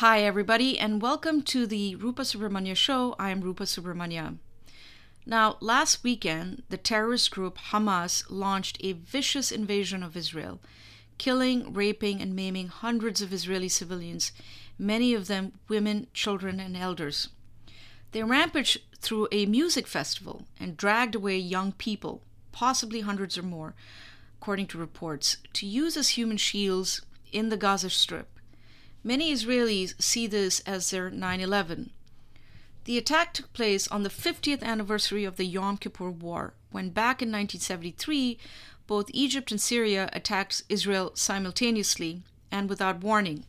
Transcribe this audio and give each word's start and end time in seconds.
Hi, 0.00 0.22
everybody, 0.22 0.78
and 0.78 1.02
welcome 1.02 1.42
to 1.42 1.66
the 1.66 1.94
Rupa 1.94 2.22
Subramanya 2.22 2.74
Show. 2.74 3.14
I 3.18 3.28
am 3.28 3.42
Rupa 3.42 3.64
Subramanya. 3.64 4.38
Now, 5.26 5.58
last 5.60 6.02
weekend, 6.02 6.62
the 6.70 6.78
terrorist 6.78 7.30
group 7.30 7.58
Hamas 7.58 8.24
launched 8.30 8.78
a 8.80 8.94
vicious 8.94 9.52
invasion 9.52 10.02
of 10.02 10.16
Israel, 10.16 10.58
killing, 11.18 11.74
raping, 11.74 12.22
and 12.22 12.34
maiming 12.34 12.68
hundreds 12.68 13.20
of 13.20 13.30
Israeli 13.30 13.68
civilians, 13.68 14.32
many 14.78 15.12
of 15.12 15.26
them 15.26 15.52
women, 15.68 16.06
children, 16.14 16.60
and 16.60 16.78
elders. 16.78 17.28
They 18.12 18.22
rampaged 18.22 18.80
through 19.02 19.28
a 19.30 19.44
music 19.44 19.86
festival 19.86 20.46
and 20.58 20.78
dragged 20.78 21.14
away 21.14 21.36
young 21.36 21.72
people, 21.72 22.22
possibly 22.52 23.02
hundreds 23.02 23.36
or 23.36 23.42
more, 23.42 23.74
according 24.40 24.68
to 24.68 24.78
reports, 24.78 25.36
to 25.52 25.66
use 25.66 25.98
as 25.98 26.16
human 26.16 26.38
shields 26.38 27.02
in 27.32 27.50
the 27.50 27.58
Gaza 27.58 27.90
Strip. 27.90 28.39
Many 29.02 29.32
Israelis 29.32 29.94
see 29.98 30.26
this 30.26 30.60
as 30.60 30.90
their 30.90 31.08
9 31.08 31.40
11. 31.40 31.90
The 32.84 32.98
attack 32.98 33.32
took 33.32 33.50
place 33.54 33.88
on 33.88 34.02
the 34.02 34.10
50th 34.10 34.62
anniversary 34.62 35.24
of 35.24 35.36
the 35.36 35.46
Yom 35.46 35.78
Kippur 35.78 36.10
War, 36.10 36.52
when 36.70 36.90
back 36.90 37.22
in 37.22 37.28
1973, 37.28 38.36
both 38.86 39.10
Egypt 39.14 39.50
and 39.50 39.60
Syria 39.60 40.10
attacked 40.12 40.64
Israel 40.68 41.12
simultaneously 41.14 42.22
and 42.50 42.68
without 42.68 43.00
warning. 43.00 43.44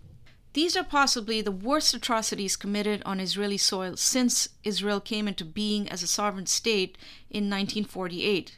These 0.54 0.78
are 0.78 0.86
possibly 0.86 1.42
the 1.42 1.52
worst 1.52 1.94
atrocities 1.94 2.56
committed 2.56 3.02
on 3.06 3.20
Israeli 3.20 3.58
soil 3.58 3.98
since 3.98 4.48
Israel 4.64 5.02
came 5.02 5.28
into 5.28 5.44
being 5.44 5.90
as 5.90 6.02
a 6.02 6.08
sovereign 6.08 6.46
state 6.46 6.98
in 7.30 7.50
1948 7.50 8.58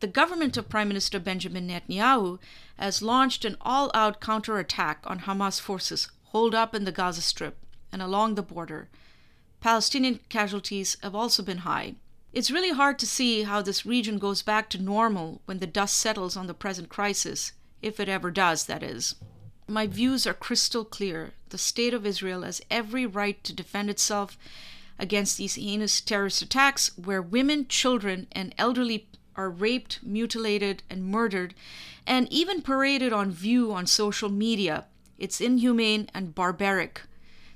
the 0.00 0.06
government 0.06 0.56
of 0.56 0.68
Prime 0.68 0.88
Minister 0.88 1.18
Benjamin 1.18 1.68
Netanyahu 1.68 2.38
has 2.78 3.02
launched 3.02 3.44
an 3.44 3.56
all 3.60 3.90
out 3.94 4.20
counterattack 4.20 5.00
on 5.04 5.20
Hamas 5.20 5.60
forces 5.60 6.10
holed 6.24 6.54
up 6.54 6.74
in 6.74 6.84
the 6.84 6.92
Gaza 6.92 7.22
Strip 7.22 7.56
and 7.90 8.02
along 8.02 8.34
the 8.34 8.42
border. 8.42 8.88
Palestinian 9.60 10.20
casualties 10.28 10.96
have 11.02 11.14
also 11.14 11.42
been 11.42 11.58
high. 11.58 11.94
It's 12.32 12.50
really 12.50 12.72
hard 12.72 12.98
to 12.98 13.06
see 13.06 13.44
how 13.44 13.62
this 13.62 13.86
region 13.86 14.18
goes 14.18 14.42
back 14.42 14.68
to 14.70 14.82
normal 14.82 15.40
when 15.46 15.60
the 15.60 15.66
dust 15.66 15.96
settles 15.96 16.36
on 16.36 16.46
the 16.46 16.52
present 16.52 16.90
crisis, 16.90 17.52
if 17.80 17.98
it 17.98 18.08
ever 18.08 18.30
does, 18.30 18.66
that 18.66 18.82
is. 18.82 19.14
My 19.66 19.86
views 19.86 20.26
are 20.26 20.34
crystal 20.34 20.84
clear. 20.84 21.32
The 21.48 21.58
State 21.58 21.94
of 21.94 22.04
Israel 22.04 22.42
has 22.42 22.60
every 22.70 23.06
right 23.06 23.42
to 23.44 23.54
defend 23.54 23.88
itself 23.88 24.36
against 24.98 25.38
these 25.38 25.54
heinous 25.54 26.00
terrorist 26.00 26.42
attacks 26.42 26.96
where 26.98 27.22
women, 27.22 27.66
children, 27.66 28.26
and 28.32 28.54
elderly 28.58 29.08
are 29.36 29.50
raped, 29.50 30.00
mutilated, 30.02 30.82
and 30.88 31.04
murdered, 31.04 31.54
and 32.06 32.30
even 32.32 32.62
paraded 32.62 33.12
on 33.12 33.30
view 33.30 33.72
on 33.72 33.86
social 33.86 34.28
media. 34.28 34.84
It's 35.18 35.40
inhumane 35.40 36.08
and 36.14 36.34
barbaric. 36.34 37.02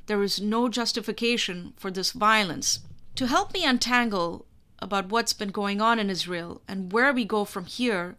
There 0.07 0.23
is 0.23 0.41
no 0.41 0.69
justification 0.69 1.73
for 1.77 1.91
this 1.91 2.13
violence. 2.13 2.81
To 3.17 3.27
help 3.27 3.53
me 3.53 3.65
untangle 3.65 4.47
about 4.79 5.11
what's 5.11 5.33
been 5.33 5.51
going 5.51 5.81
on 5.81 5.99
in 5.99 6.11
Israel 6.11 6.63
and 6.67 6.93
where 6.93 7.13
we 7.13 7.25
go 7.25 7.45
from 7.45 7.67
here, 7.67 8.17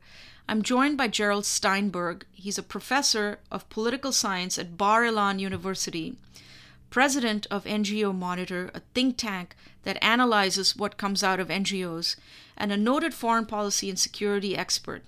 I'm 0.47 0.61
joined 0.61 0.97
by 0.97 1.07
Gerald 1.07 1.45
Steinberg. 1.45 2.25
He's 2.31 2.57
a 2.57 2.63
professor 2.63 3.39
of 3.51 3.69
political 3.69 4.11
science 4.11 4.59
at 4.59 4.77
Bar 4.77 5.03
Ilan 5.03 5.39
University, 5.39 6.17
president 6.89 7.47
of 7.49 7.63
NGO 7.63 8.13
Monitor, 8.13 8.69
a 8.73 8.81
think 8.93 9.17
tank 9.17 9.55
that 9.83 10.03
analyzes 10.03 10.75
what 10.75 10.97
comes 10.97 11.23
out 11.23 11.39
of 11.39 11.47
NGOs, 11.47 12.15
and 12.61 12.71
a 12.71 12.77
noted 12.77 13.11
foreign 13.11 13.47
policy 13.47 13.89
and 13.89 13.97
security 13.97 14.55
expert. 14.55 15.01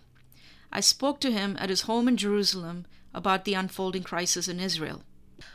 I 0.72 0.80
spoke 0.80 1.20
to 1.20 1.32
him 1.32 1.56
at 1.60 1.70
his 1.70 1.82
home 1.82 2.08
in 2.08 2.18
Jerusalem 2.18 2.88
about 3.14 3.46
the 3.46 3.54
unfolding 3.54 4.02
crisis 4.02 4.48
in 4.48 4.60
Israel. 4.60 5.04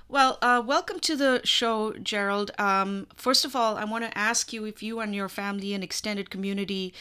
Well, 0.08 0.38
uh, 0.41 0.62
welcome 0.64 1.00
to 1.00 1.16
the 1.16 1.41
show, 1.42 1.94
Gerald. 1.94 2.53
Um, 2.56 3.08
first 3.16 3.44
of 3.44 3.56
all, 3.56 3.76
I 3.76 3.84
want 3.84 4.04
to 4.04 4.16
ask 4.16 4.53
you 4.53 4.64
if 4.64 4.81
you 4.81 5.00
and 5.00 5.12
your 5.12 5.28
family 5.28 5.75
and 5.75 5.82
extended 5.82 6.31
community 6.31 6.94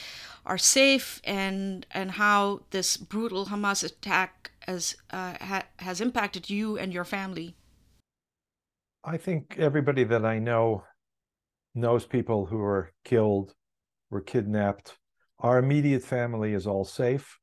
are 0.47 0.57
safe, 0.57 1.22
and 1.24 1.86
and 1.91 2.12
how 2.12 2.62
this 2.72 2.97
brutal 2.97 3.46
Hamas 3.46 3.84
attack 3.84 4.52
has 4.62 4.96
uh, 5.12 5.36
ha- 5.40 5.68
has 5.80 6.02
impacted 6.02 6.50
you 6.50 6.78
and 6.78 6.91
your 6.91 7.06
family. 7.06 7.56
I 9.03 9.18
think 9.18 9.57
everybody 9.59 10.06
that 10.06 10.25
I 10.25 10.40
know 10.40 10.86
knows 11.75 12.06
people 12.06 12.47
who 12.47 12.57
were 12.57 12.91
killed 13.03 13.53
were 14.09 14.22
kidnapped. 14.22 14.97
Our 15.40 15.59
immediate 15.59 16.03
family 16.03 16.53
is 16.53 16.68
all 16.68 16.85
safe. 16.85 17.38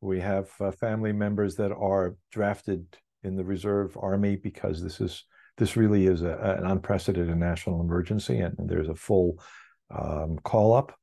We 0.00 0.20
have 0.20 0.50
uh, 0.60 0.70
family 0.70 1.12
members 1.12 1.56
that 1.56 1.72
are 1.72 2.16
drafted 2.30 2.86
in 3.24 3.36
the 3.36 3.44
reserve 3.44 3.96
army 4.00 4.36
because 4.36 4.82
this 4.82 5.00
is 5.00 5.24
this 5.56 5.76
really 5.76 6.06
is 6.06 6.22
a, 6.22 6.56
an 6.58 6.66
unprecedented 6.66 7.36
national 7.36 7.80
emergency, 7.80 8.38
and, 8.38 8.56
and 8.58 8.68
there's 8.68 8.88
a 8.88 8.94
full 8.94 9.42
um, 9.90 10.38
call 10.44 10.72
up, 10.72 10.94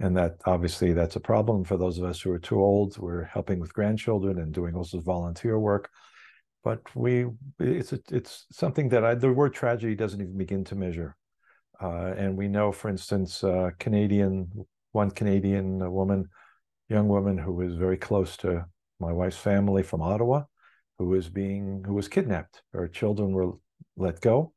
and 0.00 0.16
that 0.16 0.32
obviously 0.44 0.92
that's 0.92 1.16
a 1.16 1.20
problem 1.20 1.62
for 1.62 1.76
those 1.76 1.98
of 1.98 2.04
us 2.04 2.20
who 2.20 2.32
are 2.32 2.38
too 2.38 2.60
old. 2.60 2.98
We're 2.98 3.24
helping 3.24 3.60
with 3.60 3.72
grandchildren 3.72 4.38
and 4.38 4.52
doing 4.52 4.74
also 4.74 5.00
volunteer 5.00 5.58
work, 5.58 5.88
but 6.64 6.80
we 6.96 7.26
it's 7.60 7.92
a, 7.92 8.00
it's 8.10 8.46
something 8.50 8.88
that 8.88 9.04
I, 9.04 9.14
the 9.14 9.32
word 9.32 9.54
tragedy 9.54 9.94
doesn't 9.94 10.20
even 10.20 10.36
begin 10.36 10.64
to 10.64 10.74
measure. 10.74 11.16
Uh, 11.82 12.14
and 12.16 12.36
we 12.36 12.46
know, 12.46 12.70
for 12.70 12.88
instance, 12.88 13.42
uh, 13.42 13.70
Canadian, 13.80 14.48
one 14.92 15.10
Canadian 15.10 15.92
woman, 15.92 16.28
young 16.88 17.08
woman 17.08 17.36
who 17.36 17.52
was 17.52 17.74
very 17.74 17.96
close 17.96 18.36
to 18.36 18.64
my 19.00 19.12
wife's 19.12 19.36
family 19.36 19.82
from 19.82 20.00
Ottawa, 20.00 20.44
who 20.98 21.06
was 21.08 21.28
being, 21.28 21.82
who 21.84 21.94
was 21.94 22.06
kidnapped. 22.06 22.62
Her 22.72 22.86
children 22.86 23.32
were 23.32 23.52
let 23.96 24.20
go, 24.20 24.52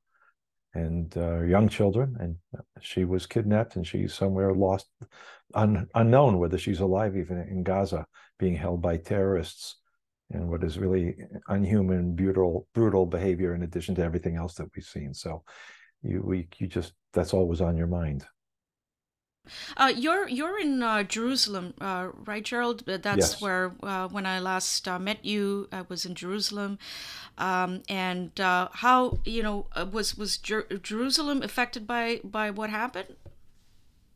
and 0.76 1.16
uh, 1.18 1.42
young 1.42 1.68
children, 1.68 2.16
and 2.20 2.36
she 2.80 3.06
was 3.06 3.26
kidnapped, 3.26 3.76
and 3.76 3.88
she's 3.88 4.14
somewhere 4.14 4.54
lost, 4.54 4.88
un, 5.56 5.88
unknown 5.96 6.38
whether 6.38 6.60
she's 6.60 6.80
alive 6.80 7.18
even 7.18 7.40
in 7.40 7.64
Gaza, 7.64 8.06
being 8.38 8.56
held 8.56 8.84
by 8.84 8.98
terrorists, 8.98 9.78
and 10.30 10.48
what 10.48 10.64
is 10.64 10.78
really 10.78 11.16
unhuman, 11.48 12.16
brutal, 12.16 12.68
brutal 12.76 13.08
behavior 13.08 13.56
in 13.56 13.64
addition 13.64 13.96
to 13.96 14.04
everything 14.04 14.36
else 14.36 14.54
that 14.56 14.68
we've 14.76 14.86
seen. 14.86 15.14
So 15.14 15.44
you 16.04 16.22
we 16.24 16.48
you 16.58 16.68
just 16.68 16.94
that's 17.16 17.34
always 17.34 17.62
on 17.62 17.78
your 17.78 17.88
mind. 17.88 18.26
Uh, 19.78 19.94
you're 19.96 20.28
you're 20.28 20.60
in 20.60 20.82
uh, 20.82 21.04
Jerusalem, 21.04 21.74
uh, 21.80 22.10
right, 22.26 22.44
Gerald? 22.44 22.84
That's 22.86 23.18
yes. 23.18 23.42
where 23.42 23.74
uh, 23.84 24.08
when 24.08 24.26
I 24.26 24.40
last 24.40 24.88
uh, 24.88 25.00
met 25.00 25.24
you, 25.24 25.68
I 25.72 25.84
was 25.88 26.06
in 26.06 26.16
Jerusalem. 26.16 26.78
Um, 27.38 27.84
and 27.90 28.40
uh, 28.40 28.70
how 28.72 29.20
you 29.26 29.44
know 29.44 29.68
was 29.92 30.18
was 30.18 30.38
Jer- 30.38 30.68
Jerusalem 30.82 31.44
affected 31.44 31.86
by 31.86 32.22
by 32.24 32.50
what 32.50 32.70
happened? 32.70 33.16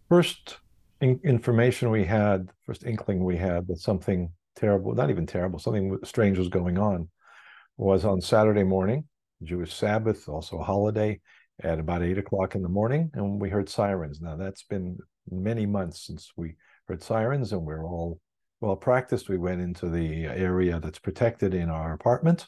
First 0.07 0.57
in- 1.01 1.19
information 1.23 1.91
we 1.91 2.05
had, 2.05 2.49
first 2.65 2.85
inkling 2.85 3.23
we 3.23 3.37
had 3.37 3.67
that 3.67 3.79
something 3.79 4.31
terrible, 4.55 4.95
not 4.95 5.09
even 5.09 5.25
terrible, 5.25 5.59
something 5.59 5.97
strange 6.03 6.37
was 6.37 6.49
going 6.49 6.77
on, 6.77 7.09
was 7.77 8.03
on 8.03 8.19
Saturday 8.19 8.63
morning, 8.63 9.05
Jewish 9.43 9.73
Sabbath, 9.73 10.27
also 10.27 10.57
a 10.57 10.63
holiday 10.63 11.19
at 11.63 11.79
about 11.79 12.03
eight 12.03 12.17
o'clock 12.17 12.55
in 12.55 12.61
the 12.61 12.69
morning, 12.69 13.11
and 13.13 13.39
we 13.39 13.49
heard 13.49 13.69
sirens. 13.69 14.21
Now 14.21 14.35
that's 14.35 14.63
been 14.63 14.97
many 15.29 15.65
months 15.65 16.05
since 16.05 16.31
we 16.35 16.55
heard 16.87 17.03
sirens, 17.03 17.51
and 17.51 17.63
we're 17.63 17.85
all 17.85 18.19
well 18.61 18.75
practiced. 18.75 19.29
We 19.29 19.37
went 19.37 19.61
into 19.61 19.89
the 19.89 20.25
area 20.25 20.79
that's 20.79 20.99
protected 20.99 21.53
in 21.53 21.69
our 21.69 21.93
apartment, 21.93 22.47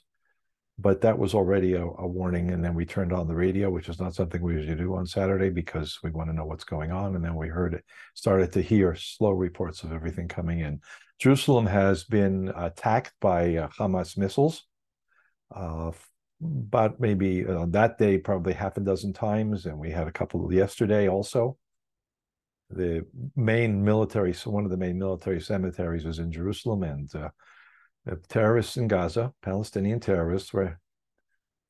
but 0.77 1.01
that 1.01 1.17
was 1.17 1.33
already 1.33 1.73
a, 1.73 1.85
a, 1.85 2.07
warning. 2.07 2.51
And 2.51 2.63
then 2.63 2.73
we 2.73 2.85
turned 2.85 3.13
on 3.13 3.27
the 3.27 3.35
radio, 3.35 3.69
which 3.69 3.89
is 3.89 3.99
not 3.99 4.15
something 4.15 4.41
we 4.41 4.55
usually 4.55 4.75
do 4.75 4.95
on 4.95 5.05
Saturday 5.05 5.49
because 5.49 5.99
we 6.03 6.11
want 6.11 6.29
to 6.29 6.35
know 6.35 6.45
what's 6.45 6.63
going 6.63 6.91
on. 6.91 7.15
And 7.15 7.23
then 7.23 7.35
we 7.35 7.47
heard 7.47 7.73
it, 7.73 7.85
started 8.13 8.51
to 8.53 8.61
hear 8.61 8.95
slow 8.95 9.31
reports 9.31 9.83
of 9.83 9.93
everything 9.93 10.27
coming 10.27 10.59
in. 10.59 10.81
Jerusalem 11.19 11.67
has 11.67 12.03
been 12.03 12.51
attacked 12.55 13.13
by 13.21 13.55
uh, 13.55 13.67
Hamas 13.79 14.17
missiles. 14.17 14.65
Uh, 15.55 15.91
but 16.41 16.99
maybe 16.99 17.45
on 17.45 17.71
that 17.71 17.97
day 17.97 18.17
probably 18.17 18.53
half 18.53 18.77
a 18.77 18.81
dozen 18.81 19.13
times 19.13 19.65
and 19.65 19.77
we 19.77 19.91
had 19.91 20.07
a 20.07 20.11
couple 20.11 20.51
yesterday 20.51 21.07
also. 21.07 21.57
The 22.69 23.05
main 23.35 23.83
military 23.83 24.33
one 24.45 24.65
of 24.65 24.71
the 24.71 24.77
main 24.77 24.97
military 24.97 25.41
cemeteries 25.41 26.05
was 26.05 26.19
in 26.19 26.31
jerusalem 26.31 26.83
and 26.83 27.13
uh, 27.13 27.29
terrorists 28.29 28.77
in 28.77 28.87
gaza 28.87 29.33
palestinian 29.41 29.99
terrorists 29.99 30.53
were 30.53 30.79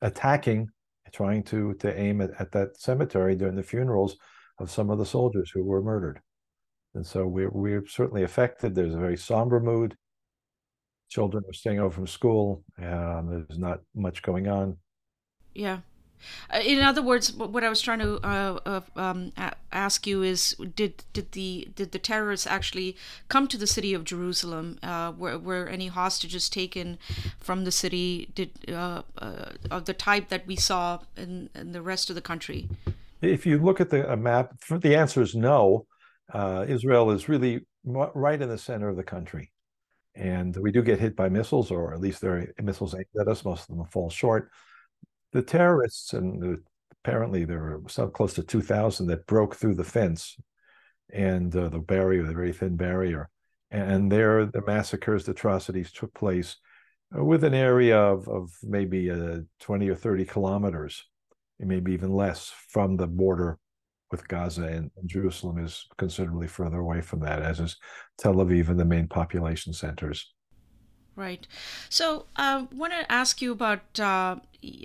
attacking 0.00 0.70
trying 1.12 1.42
to 1.42 1.74
to 1.74 1.98
aim 1.98 2.20
at, 2.20 2.30
at 2.38 2.50
that 2.52 2.80
cemetery 2.80 3.36
during 3.36 3.54
the 3.54 3.62
funerals 3.62 4.16
of 4.58 4.70
some 4.70 4.90
of 4.90 4.98
the 4.98 5.06
soldiers 5.06 5.50
who 5.50 5.64
were 5.64 5.82
murdered. 5.82 6.20
And 6.94 7.06
so 7.06 7.26
we're, 7.26 7.50
we're 7.50 7.86
certainly 7.86 8.22
affected. 8.22 8.74
There's 8.74 8.94
a 8.94 8.98
very 8.98 9.16
somber 9.16 9.60
mood 9.60 9.96
children 11.12 11.44
are 11.48 11.52
staying 11.52 11.78
over 11.78 11.94
from 11.94 12.06
school. 12.06 12.64
Um, 12.78 13.22
there's 13.30 13.58
not 13.58 13.80
much 13.94 14.22
going 14.22 14.48
on. 14.48 14.76
Yeah. 15.54 15.80
Uh, 16.52 16.60
in 16.64 16.80
other 16.80 17.02
words, 17.02 17.32
what 17.32 17.64
I 17.64 17.68
was 17.68 17.80
trying 17.80 17.98
to 17.98 18.20
uh, 18.24 18.58
uh, 18.64 18.80
um, 18.96 19.32
ask 19.72 20.06
you 20.06 20.22
is, 20.22 20.56
did 20.76 21.04
did 21.12 21.32
the 21.32 21.68
did 21.74 21.92
the 21.92 21.98
terrorists 21.98 22.46
actually 22.46 22.96
come 23.28 23.48
to 23.48 23.58
the 23.58 23.66
city 23.66 23.92
of 23.94 24.04
Jerusalem? 24.04 24.78
Uh, 24.82 25.12
were 25.18 25.38
were 25.38 25.66
any 25.66 25.88
hostages 25.88 26.48
taken 26.48 26.98
from 27.40 27.64
the 27.64 27.72
city? 27.72 28.28
Did 28.34 28.50
uh, 28.68 29.02
uh, 29.18 29.52
of 29.70 29.84
the 29.84 29.94
type 29.94 30.28
that 30.28 30.46
we 30.46 30.56
saw 30.56 31.00
in, 31.16 31.50
in, 31.54 31.72
the 31.72 31.82
rest 31.82 32.08
of 32.08 32.14
the 32.14 32.22
country? 32.22 32.68
If 33.20 33.44
you 33.46 33.58
look 33.58 33.80
at 33.80 33.90
the 33.90 34.16
map, 34.16 34.52
the 34.70 34.96
answer 34.96 35.22
is 35.22 35.34
no. 35.34 35.86
Israel 36.34 37.10
is 37.10 37.28
really 37.28 37.66
right 37.84 38.40
in 38.40 38.48
the 38.48 38.58
center 38.58 38.88
of 38.88 38.96
the 38.96 39.04
country, 39.04 39.50
and 40.14 40.56
we 40.56 40.72
do 40.72 40.82
get 40.82 41.00
hit 41.00 41.16
by 41.16 41.28
missiles, 41.28 41.70
or 41.70 41.94
at 41.94 42.00
least 42.00 42.20
their 42.20 42.52
missiles 42.62 42.94
aimed 42.94 43.06
at 43.20 43.28
us. 43.28 43.44
Most 43.44 43.68
of 43.68 43.76
them 43.76 43.86
fall 43.86 44.10
short 44.10 44.50
the 45.32 45.42
terrorists, 45.42 46.12
and 46.12 46.58
apparently 47.02 47.44
there 47.44 47.60
were 47.60 47.82
some 47.88 48.10
close 48.10 48.34
to 48.34 48.42
2,000 48.42 49.06
that 49.06 49.26
broke 49.26 49.56
through 49.56 49.74
the 49.74 49.84
fence 49.84 50.36
and 51.12 51.54
uh, 51.56 51.68
the 51.68 51.78
barrier, 51.78 52.22
the 52.22 52.34
very 52.34 52.52
thin 52.52 52.76
barrier. 52.76 53.28
And 53.70 54.12
there, 54.12 54.44
the 54.44 54.62
massacres, 54.66 55.24
the 55.24 55.32
atrocities 55.32 55.92
took 55.92 56.12
place 56.14 56.56
uh, 57.16 57.24
with 57.24 57.44
an 57.44 57.54
area 57.54 57.98
of, 57.98 58.28
of 58.28 58.50
maybe 58.62 59.10
uh, 59.10 59.38
20 59.60 59.88
or 59.88 59.94
30 59.94 60.26
kilometers, 60.26 61.04
maybe 61.58 61.92
even 61.92 62.12
less 62.12 62.52
from 62.68 62.96
the 62.96 63.06
border 63.06 63.58
with 64.12 64.28
Gaza. 64.28 64.66
And, 64.66 64.90
Jerusalem 65.06 65.58
is 65.58 65.86
considerably 65.98 66.46
further 66.46 66.78
away 66.78 67.00
from 67.00 67.18
that, 67.20 67.42
as 67.42 67.58
is 67.58 67.76
Tel 68.18 68.34
Aviv 68.34 68.68
and 68.68 68.78
the 68.78 68.84
main 68.84 69.08
population 69.08 69.72
centers. 69.72 70.32
Right. 71.16 71.46
So 71.90 72.26
I 72.36 72.54
uh, 72.54 72.66
want 72.72 72.92
to 72.92 73.10
ask 73.10 73.42
you 73.42 73.52
about 73.52 74.00
uh, 74.00 74.36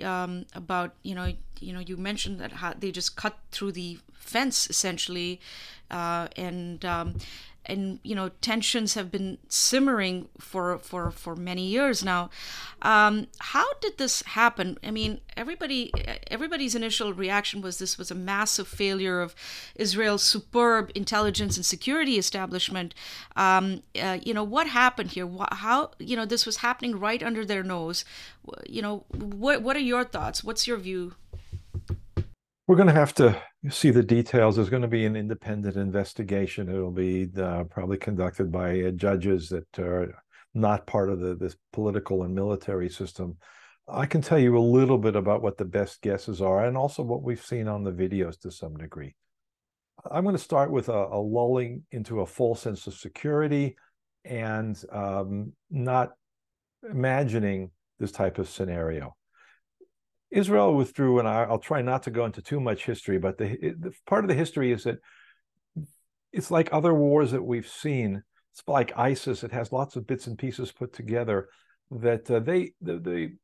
um, 0.02 0.44
about 0.54 0.94
you 1.02 1.14
know 1.14 1.32
you 1.60 1.72
know 1.72 1.80
you 1.80 1.96
mentioned 1.96 2.40
that 2.40 2.80
they 2.80 2.90
just 2.90 3.16
cut 3.16 3.38
through 3.50 3.72
the 3.72 3.98
fence 4.12 4.68
essentially, 4.68 5.40
uh, 5.90 6.28
and 6.36 6.84
um, 6.84 7.14
and 7.68 8.00
you 8.02 8.14
know 8.14 8.30
tensions 8.40 8.94
have 8.94 9.10
been 9.10 9.38
simmering 9.48 10.28
for 10.38 10.78
for 10.78 11.10
for 11.10 11.36
many 11.36 11.66
years 11.66 12.04
now. 12.04 12.30
Um, 12.82 13.26
how 13.38 13.66
did 13.80 13.98
this 13.98 14.22
happen? 14.22 14.78
I 14.82 14.90
mean, 14.90 15.20
everybody 15.36 15.92
everybody's 16.28 16.74
initial 16.74 17.12
reaction 17.12 17.60
was 17.60 17.78
this 17.78 17.98
was 17.98 18.10
a 18.10 18.14
massive 18.14 18.68
failure 18.68 19.20
of 19.20 19.34
Israel's 19.74 20.22
superb 20.22 20.90
intelligence 20.94 21.56
and 21.56 21.66
security 21.66 22.18
establishment. 22.18 22.94
Um, 23.36 23.82
uh, 24.00 24.18
you 24.22 24.32
know 24.34 24.44
what 24.44 24.68
happened 24.68 25.12
here? 25.12 25.28
How 25.52 25.90
you 25.98 26.16
know 26.16 26.24
this 26.24 26.46
was 26.46 26.58
happening 26.58 26.98
right 26.98 27.22
under 27.22 27.44
their 27.44 27.62
nose? 27.62 28.04
You 28.66 28.82
know 28.82 29.04
what 29.10 29.62
what 29.62 29.76
are 29.76 29.80
your 29.80 30.04
thoughts? 30.04 30.42
What's 30.42 30.66
your 30.66 30.78
view? 30.78 31.14
We're 32.68 32.76
going 32.76 32.88
to 32.88 32.92
have 32.92 33.14
to 33.14 33.40
see 33.70 33.90
the 33.90 34.02
details. 34.02 34.56
There's 34.56 34.68
going 34.68 34.82
to 34.82 34.88
be 34.88 35.06
an 35.06 35.16
independent 35.16 35.76
investigation. 35.76 36.68
It'll 36.68 36.90
be 36.90 37.26
uh, 37.34 37.64
probably 37.64 37.96
conducted 37.96 38.52
by 38.52 38.82
uh, 38.82 38.90
judges 38.90 39.48
that 39.48 39.78
are 39.78 40.22
not 40.52 40.86
part 40.86 41.08
of 41.08 41.18
the 41.18 41.34
this 41.34 41.56
political 41.72 42.24
and 42.24 42.34
military 42.34 42.90
system. 42.90 43.38
I 43.88 44.04
can 44.04 44.20
tell 44.20 44.38
you 44.38 44.58
a 44.58 44.60
little 44.60 44.98
bit 44.98 45.16
about 45.16 45.40
what 45.40 45.56
the 45.56 45.64
best 45.64 46.02
guesses 46.02 46.42
are, 46.42 46.66
and 46.66 46.76
also 46.76 47.02
what 47.02 47.22
we've 47.22 47.42
seen 47.42 47.68
on 47.68 47.84
the 47.84 47.90
videos 47.90 48.38
to 48.40 48.50
some 48.50 48.76
degree. 48.76 49.14
I'm 50.10 50.24
going 50.24 50.36
to 50.36 50.42
start 50.42 50.70
with 50.70 50.90
a, 50.90 51.06
a 51.06 51.18
lulling 51.18 51.84
into 51.90 52.20
a 52.20 52.26
full 52.26 52.54
sense 52.54 52.86
of 52.86 52.92
security 52.92 53.76
and 54.26 54.78
um, 54.92 55.54
not 55.70 56.10
imagining 56.82 57.70
this 57.98 58.12
type 58.12 58.36
of 58.36 58.46
scenario. 58.46 59.16
Israel 60.30 60.74
withdrew, 60.74 61.18
and 61.18 61.28
I, 61.28 61.46
will 61.46 61.58
try 61.58 61.82
not 61.82 62.02
to 62.04 62.10
go 62.10 62.24
into 62.24 62.42
too 62.42 62.60
much 62.60 62.84
history, 62.84 63.18
but 63.18 63.38
the, 63.38 63.56
the, 63.78 63.92
part 64.06 64.24
of 64.24 64.28
the 64.28 64.34
history 64.34 64.72
is 64.72 64.84
that 64.84 64.98
it's 66.32 66.50
like 66.50 66.68
other 66.72 66.92
wars 66.92 67.30
that 67.30 67.42
we've 67.42 67.68
seen. 67.68 68.22
It's 68.52 68.62
like 68.66 68.92
ISIS; 68.96 69.42
it 69.42 69.52
has 69.52 69.72
lots 69.72 69.96
of 69.96 70.06
bits 70.06 70.26
and 70.26 70.38
pieces 70.38 70.72
put 70.72 70.92
together. 70.92 71.48
That 71.90 72.30
uh, 72.30 72.40
they 72.40 72.72
the, 72.82 72.98
the 72.98 73.36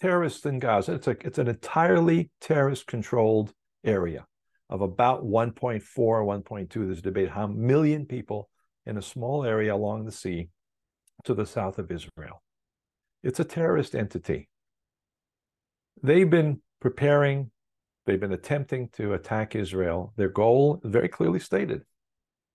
terrorists 0.00 0.46
in 0.46 0.60
Gaza. 0.60 0.94
It's 0.94 1.08
a 1.08 1.16
it's 1.26 1.38
an 1.38 1.48
entirely 1.48 2.30
terrorist-controlled 2.40 3.52
area 3.84 4.26
of 4.70 4.80
about 4.82 5.24
1.4, 5.24 5.82
1.2. 5.82 6.68
There's 6.70 6.98
a 6.98 7.02
debate 7.02 7.30
how 7.30 7.46
million 7.46 8.06
people 8.06 8.48
in 8.86 8.98
a 8.98 9.02
small 9.02 9.44
area 9.44 9.74
along 9.74 10.04
the 10.04 10.12
sea 10.12 10.50
to 11.24 11.34
the 11.34 11.46
south 11.46 11.78
of 11.78 11.90
Israel. 11.90 12.42
It's 13.22 13.40
a 13.40 13.44
terrorist 13.44 13.94
entity 13.94 14.48
they've 16.02 16.28
been 16.28 16.60
preparing, 16.80 17.50
they've 18.06 18.20
been 18.20 18.32
attempting 18.32 18.88
to 18.94 19.14
attack 19.14 19.54
Israel. 19.54 20.12
Their 20.16 20.28
goal, 20.28 20.80
very 20.84 21.08
clearly 21.08 21.40
stated, 21.40 21.82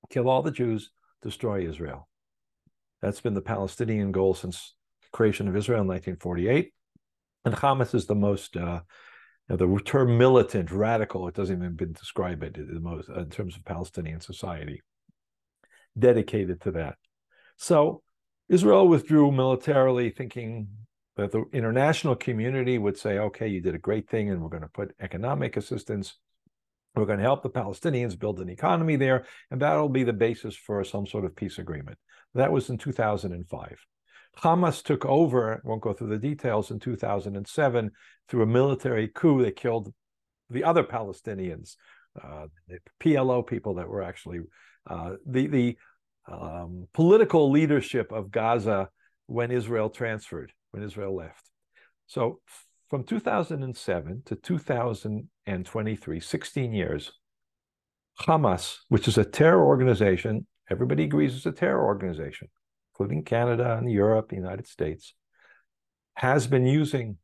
kill 0.09 0.29
all 0.29 0.41
the 0.41 0.51
Jews, 0.51 0.91
destroy 1.21 1.67
Israel. 1.67 2.07
That's 3.01 3.21
been 3.21 3.33
the 3.33 3.41
Palestinian 3.41 4.11
goal 4.11 4.33
since 4.33 4.75
creation 5.11 5.47
of 5.47 5.55
Israel 5.55 5.81
in 5.81 5.87
1948. 5.87 6.73
And 7.45 7.55
Hamas 7.55 7.93
is 7.93 8.05
the 8.05 8.15
most, 8.15 8.55
uh, 8.55 8.81
you 9.49 9.57
know, 9.57 9.57
the 9.57 9.83
term 9.83 10.17
militant, 10.17 10.71
radical, 10.71 11.27
it 11.27 11.35
doesn't 11.35 11.55
even 11.57 11.93
describe 11.93 12.43
it 12.43 12.53
the 12.55 12.79
most 12.79 13.09
in 13.09 13.29
terms 13.29 13.55
of 13.55 13.65
Palestinian 13.65 14.21
society, 14.21 14.81
dedicated 15.97 16.61
to 16.61 16.71
that. 16.71 16.95
So 17.57 18.01
Israel 18.49 18.87
withdrew 18.87 19.31
militarily, 19.31 20.09
thinking 20.09 20.67
that 21.15 21.31
the 21.31 21.45
international 21.53 22.15
community 22.15 22.77
would 22.77 22.97
say, 22.97 23.19
okay, 23.19 23.47
you 23.47 23.61
did 23.61 23.75
a 23.75 23.79
great 23.79 24.09
thing, 24.09 24.29
and 24.29 24.41
we're 24.41 24.49
going 24.49 24.63
to 24.63 24.69
put 24.69 24.95
economic 24.99 25.57
assistance. 25.57 26.17
We're 26.95 27.05
going 27.05 27.19
to 27.19 27.23
help 27.23 27.43
the 27.43 27.49
Palestinians 27.49 28.17
build 28.17 28.39
an 28.39 28.49
economy 28.49 28.95
there, 28.95 29.25
and 29.51 29.61
that'll 29.61 29.89
be 29.89 30.03
the 30.03 30.13
basis 30.13 30.55
for 30.55 30.83
some 30.83 31.05
sort 31.05 31.25
of 31.25 31.35
peace 31.35 31.57
agreement. 31.59 31.97
That 32.33 32.51
was 32.51 32.69
in 32.69 32.77
2005. 32.77 33.77
Hamas 34.39 34.83
took 34.83 35.05
over, 35.05 35.61
won't 35.63 35.81
go 35.81 35.93
through 35.93 36.09
the 36.09 36.17
details, 36.17 36.71
in 36.71 36.79
2007 36.79 37.91
through 38.27 38.41
a 38.41 38.47
military 38.47 39.07
coup. 39.07 39.43
They 39.43 39.51
killed 39.51 39.93
the 40.49 40.63
other 40.63 40.83
Palestinians, 40.83 41.75
uh, 42.21 42.47
the 42.67 42.79
PLO 42.99 43.45
people 43.45 43.75
that 43.75 43.87
were 43.87 44.01
actually 44.01 44.39
uh, 44.87 45.15
the, 45.25 45.47
the 45.47 45.77
um, 46.27 46.87
political 46.93 47.51
leadership 47.51 48.11
of 48.11 48.31
Gaza 48.31 48.89
when 49.27 49.51
Israel 49.51 49.89
transferred 49.89 50.51
when 50.73 50.83
Israel 50.83 51.15
left. 51.15 51.49
So 52.07 52.39
from 52.89 53.03
2007 53.03 54.23
to 54.25 54.35
2023, 54.35 56.19
16 56.19 56.73
years, 56.73 57.11
Hamas, 58.21 58.77
which 58.89 59.07
is 59.07 59.17
a 59.17 59.25
terror 59.25 59.63
organization, 59.63 60.45
everybody 60.69 61.03
agrees 61.03 61.35
it's 61.35 61.45
a 61.45 61.51
terror 61.51 61.83
organization, 61.83 62.49
including 62.91 63.23
Canada 63.23 63.77
and 63.77 63.91
Europe, 63.91 64.29
the 64.29 64.35
United 64.35 64.67
States, 64.67 65.13
has 66.15 66.47
been 66.47 66.65
using 66.65 67.17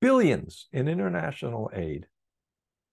billions 0.00 0.68
in 0.72 0.88
international 0.88 1.70
aid, 1.72 2.06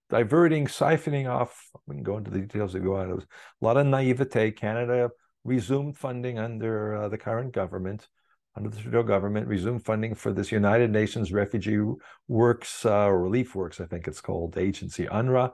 diverting, 0.10 0.68
siphoning 0.68 1.30
off. 1.30 1.70
We 1.86 1.96
can 1.96 2.04
go 2.04 2.18
into 2.18 2.32
the 2.32 2.40
details 2.40 2.74
that 2.74 2.80
go 2.80 2.96
on. 2.96 3.10
It 3.10 3.16
was 3.16 3.26
a 3.62 3.66
lot 3.66 3.78
of 3.78 3.86
naivete. 3.86 4.52
Canada 4.52 5.10
resumed 5.44 5.98
funding 5.98 6.40
under 6.40 6.96
uh, 6.96 7.10
the 7.10 7.18
current 7.18 7.54
government 7.54 8.08
under 8.56 8.70
the 8.70 8.80
Trudeau 8.80 9.04
government, 9.04 9.48
resumed 9.48 9.84
funding 9.84 10.14
for 10.14 10.32
this 10.32 10.52
United 10.52 10.92
Nations 10.92 11.34
Refugee 11.34 11.80
Works, 12.28 12.86
uh, 12.86 13.10
Relief 13.10 13.56
Works, 13.56 13.82
I 13.82 13.86
think 13.86 14.08
it's 14.08 14.22
called, 14.22 14.58
agency, 14.58 15.06
UNRWA, 15.06 15.52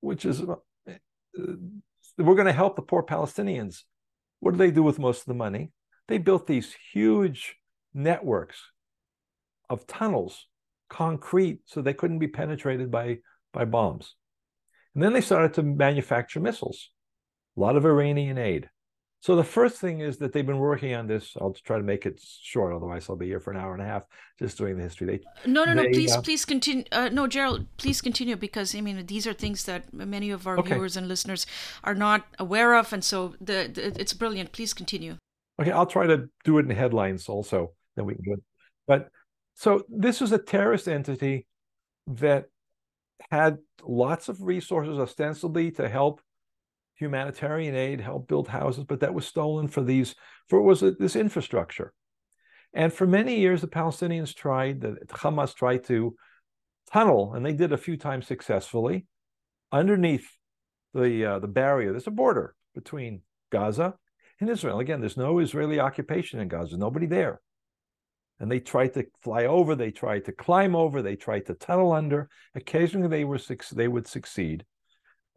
which 0.00 0.24
is, 0.24 0.42
uh, 0.42 0.56
we're 2.18 2.34
going 2.34 2.46
to 2.46 2.52
help 2.52 2.76
the 2.76 2.82
poor 2.82 3.02
Palestinians. 3.02 3.84
What 4.40 4.52
do 4.52 4.58
they 4.58 4.72
do 4.72 4.82
with 4.82 4.98
most 4.98 5.20
of 5.20 5.26
the 5.26 5.34
money? 5.34 5.70
They 6.08 6.18
built 6.18 6.46
these 6.46 6.74
huge 6.92 7.56
networks 7.94 8.58
of 9.70 9.86
tunnels, 9.86 10.48
concrete, 10.88 11.60
so 11.66 11.80
they 11.80 11.94
couldn't 11.94 12.18
be 12.18 12.28
penetrated 12.28 12.90
by, 12.90 13.18
by 13.52 13.64
bombs. 13.64 14.16
And 14.94 15.02
then 15.02 15.12
they 15.12 15.20
started 15.20 15.54
to 15.54 15.62
manufacture 15.62 16.40
missiles, 16.40 16.90
a 17.56 17.60
lot 17.60 17.76
of 17.76 17.86
Iranian 17.86 18.38
aid. 18.38 18.68
So 19.22 19.36
the 19.36 19.44
first 19.44 19.78
thing 19.78 20.00
is 20.00 20.16
that 20.16 20.32
they've 20.32 20.44
been 20.44 20.58
working 20.58 20.94
on 20.96 21.06
this. 21.06 21.36
I'll 21.40 21.52
try 21.52 21.76
to 21.76 21.84
make 21.84 22.06
it 22.06 22.20
short, 22.42 22.74
otherwise 22.74 23.08
I'll 23.08 23.14
be 23.14 23.28
here 23.28 23.38
for 23.38 23.52
an 23.52 23.56
hour 23.56 23.72
and 23.72 23.80
a 23.80 23.84
half 23.84 24.02
just 24.36 24.58
doing 24.58 24.76
the 24.76 24.82
history. 24.82 25.06
They, 25.06 25.48
no, 25.48 25.64
no, 25.64 25.76
they, 25.76 25.82
no. 25.84 25.88
Please, 25.90 26.12
uh, 26.12 26.22
please 26.22 26.44
continue. 26.44 26.82
Uh, 26.90 27.08
no, 27.08 27.28
Gerald, 27.28 27.66
please 27.76 28.00
continue 28.00 28.34
because 28.34 28.74
I 28.74 28.80
mean 28.80 29.06
these 29.06 29.24
are 29.28 29.32
things 29.32 29.64
that 29.66 29.94
many 29.94 30.32
of 30.32 30.48
our 30.48 30.58
okay. 30.58 30.74
viewers 30.74 30.96
and 30.96 31.06
listeners 31.06 31.46
are 31.84 31.94
not 31.94 32.26
aware 32.40 32.74
of, 32.74 32.92
and 32.92 33.04
so 33.04 33.36
the, 33.40 33.70
the, 33.72 33.94
it's 34.00 34.12
brilliant. 34.12 34.50
Please 34.50 34.74
continue. 34.74 35.18
Okay, 35.60 35.70
I'll 35.70 35.86
try 35.86 36.08
to 36.08 36.28
do 36.42 36.58
it 36.58 36.64
in 36.64 36.70
headlines 36.74 37.28
also. 37.28 37.74
Then 37.94 38.06
we 38.06 38.16
can 38.16 38.24
do 38.24 38.32
it. 38.32 38.42
But 38.88 39.08
so 39.54 39.84
this 39.88 40.20
was 40.20 40.32
a 40.32 40.38
terrorist 40.38 40.88
entity 40.88 41.46
that 42.08 42.46
had 43.30 43.58
lots 43.84 44.28
of 44.28 44.42
resources 44.42 44.98
ostensibly 44.98 45.70
to 45.72 45.88
help 45.88 46.20
humanitarian 46.94 47.74
aid, 47.74 48.00
help 48.00 48.28
build 48.28 48.48
houses, 48.48 48.84
but 48.84 49.00
that 49.00 49.14
was 49.14 49.26
stolen 49.26 49.68
for 49.68 49.82
these, 49.82 50.14
for 50.48 50.58
it 50.58 50.62
was 50.62 50.80
this 50.80 51.16
infrastructure. 51.16 51.92
And 52.74 52.92
for 52.92 53.06
many 53.06 53.38
years, 53.38 53.60
the 53.60 53.66
Palestinians 53.66 54.34
tried, 54.34 54.80
the 54.80 54.96
Hamas 55.08 55.54
tried 55.54 55.84
to 55.84 56.14
tunnel, 56.90 57.34
and 57.34 57.44
they 57.44 57.52
did 57.52 57.72
a 57.72 57.78
few 57.78 57.96
times 57.96 58.26
successfully, 58.26 59.06
underneath 59.70 60.28
the 60.94 61.24
uh, 61.24 61.38
the 61.38 61.48
barrier. 61.48 61.90
There's 61.90 62.06
a 62.06 62.10
border 62.10 62.54
between 62.74 63.22
Gaza 63.50 63.94
and 64.40 64.50
Israel. 64.50 64.80
Again, 64.80 65.00
there's 65.00 65.16
no 65.16 65.38
Israeli 65.38 65.80
occupation 65.80 66.40
in 66.40 66.48
Gaza. 66.48 66.76
Nobody 66.76 67.06
there. 67.06 67.40
And 68.40 68.50
they 68.50 68.60
tried 68.60 68.94
to 68.94 69.06
fly 69.22 69.44
over. 69.44 69.74
They 69.74 69.90
tried 69.90 70.24
to 70.24 70.32
climb 70.32 70.74
over. 70.74 71.00
They 71.00 71.16
tried 71.16 71.46
to 71.46 71.54
tunnel 71.54 71.92
under. 71.92 72.28
Occasionally, 72.54 73.08
they 73.08 73.24
were 73.24 73.38
they 73.72 73.88
would 73.88 74.06
succeed. 74.06 74.64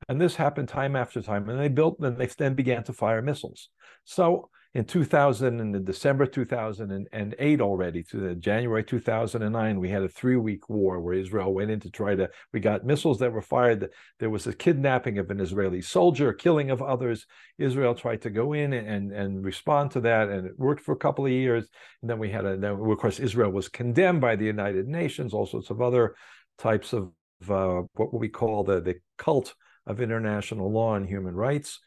And 0.07 0.21
this 0.21 0.35
happened 0.35 0.69
time 0.69 0.95
after 0.95 1.21
time. 1.21 1.49
And 1.49 1.59
they 1.59 1.67
built, 1.67 1.99
and 1.99 2.17
they 2.17 2.27
then 2.27 2.53
began 2.53 2.83
to 2.83 2.93
fire 2.93 3.21
missiles. 3.21 3.69
So 4.03 4.49
in 4.75 4.83
2000 4.83 5.61
and 5.61 5.73
in 5.73 5.85
December 5.85 6.25
2008 6.25 7.61
already 7.61 8.03
to 8.03 8.17
the 8.17 8.35
January 8.35 8.83
2009 8.83 9.79
we 9.79 9.89
had 9.89 10.03
a 10.03 10.09
three 10.09 10.35
week 10.35 10.69
war 10.69 10.99
where 10.99 11.13
Israel 11.13 11.53
went 11.53 11.71
in 11.71 11.79
to 11.79 11.89
try 11.89 12.13
to 12.13 12.29
we 12.51 12.59
got 12.59 12.85
missiles 12.85 13.17
that 13.19 13.31
were 13.31 13.41
fired 13.41 13.89
there 14.19 14.29
was 14.29 14.45
a 14.45 14.53
kidnapping 14.53 15.17
of 15.17 15.31
an 15.31 15.39
Israeli 15.39 15.81
soldier 15.81 16.33
killing 16.33 16.71
of 16.71 16.81
others 16.81 17.25
Israel 17.57 17.95
tried 17.95 18.21
to 18.23 18.29
go 18.29 18.51
in 18.51 18.73
and 18.73 19.13
and 19.13 19.45
respond 19.45 19.91
to 19.91 20.01
that 20.01 20.27
and 20.27 20.45
it 20.45 20.59
worked 20.59 20.81
for 20.81 20.91
a 20.91 20.97
couple 20.97 21.25
of 21.25 21.31
years 21.31 21.69
and 22.01 22.11
then 22.11 22.19
we 22.19 22.29
had 22.29 22.45
a 22.45 22.57
then 22.57 22.71
of 22.73 22.97
course 22.97 23.19
Israel 23.19 23.51
was 23.51 23.69
condemned 23.69 24.19
by 24.19 24.35
the 24.35 24.45
United 24.45 24.87
Nations 24.87 25.33
all 25.33 25.45
sorts 25.45 25.69
of 25.69 25.81
other 25.81 26.15
types 26.57 26.91
of 26.91 27.11
uh, 27.49 27.81
what 27.93 28.13
we 28.13 28.27
call 28.27 28.65
the 28.65 28.81
the 28.81 28.95
cult 29.17 29.55
of 29.87 30.01
international 30.01 30.71
law 30.71 30.95
and 30.95 31.07
human 31.07 31.35
rights 31.35 31.79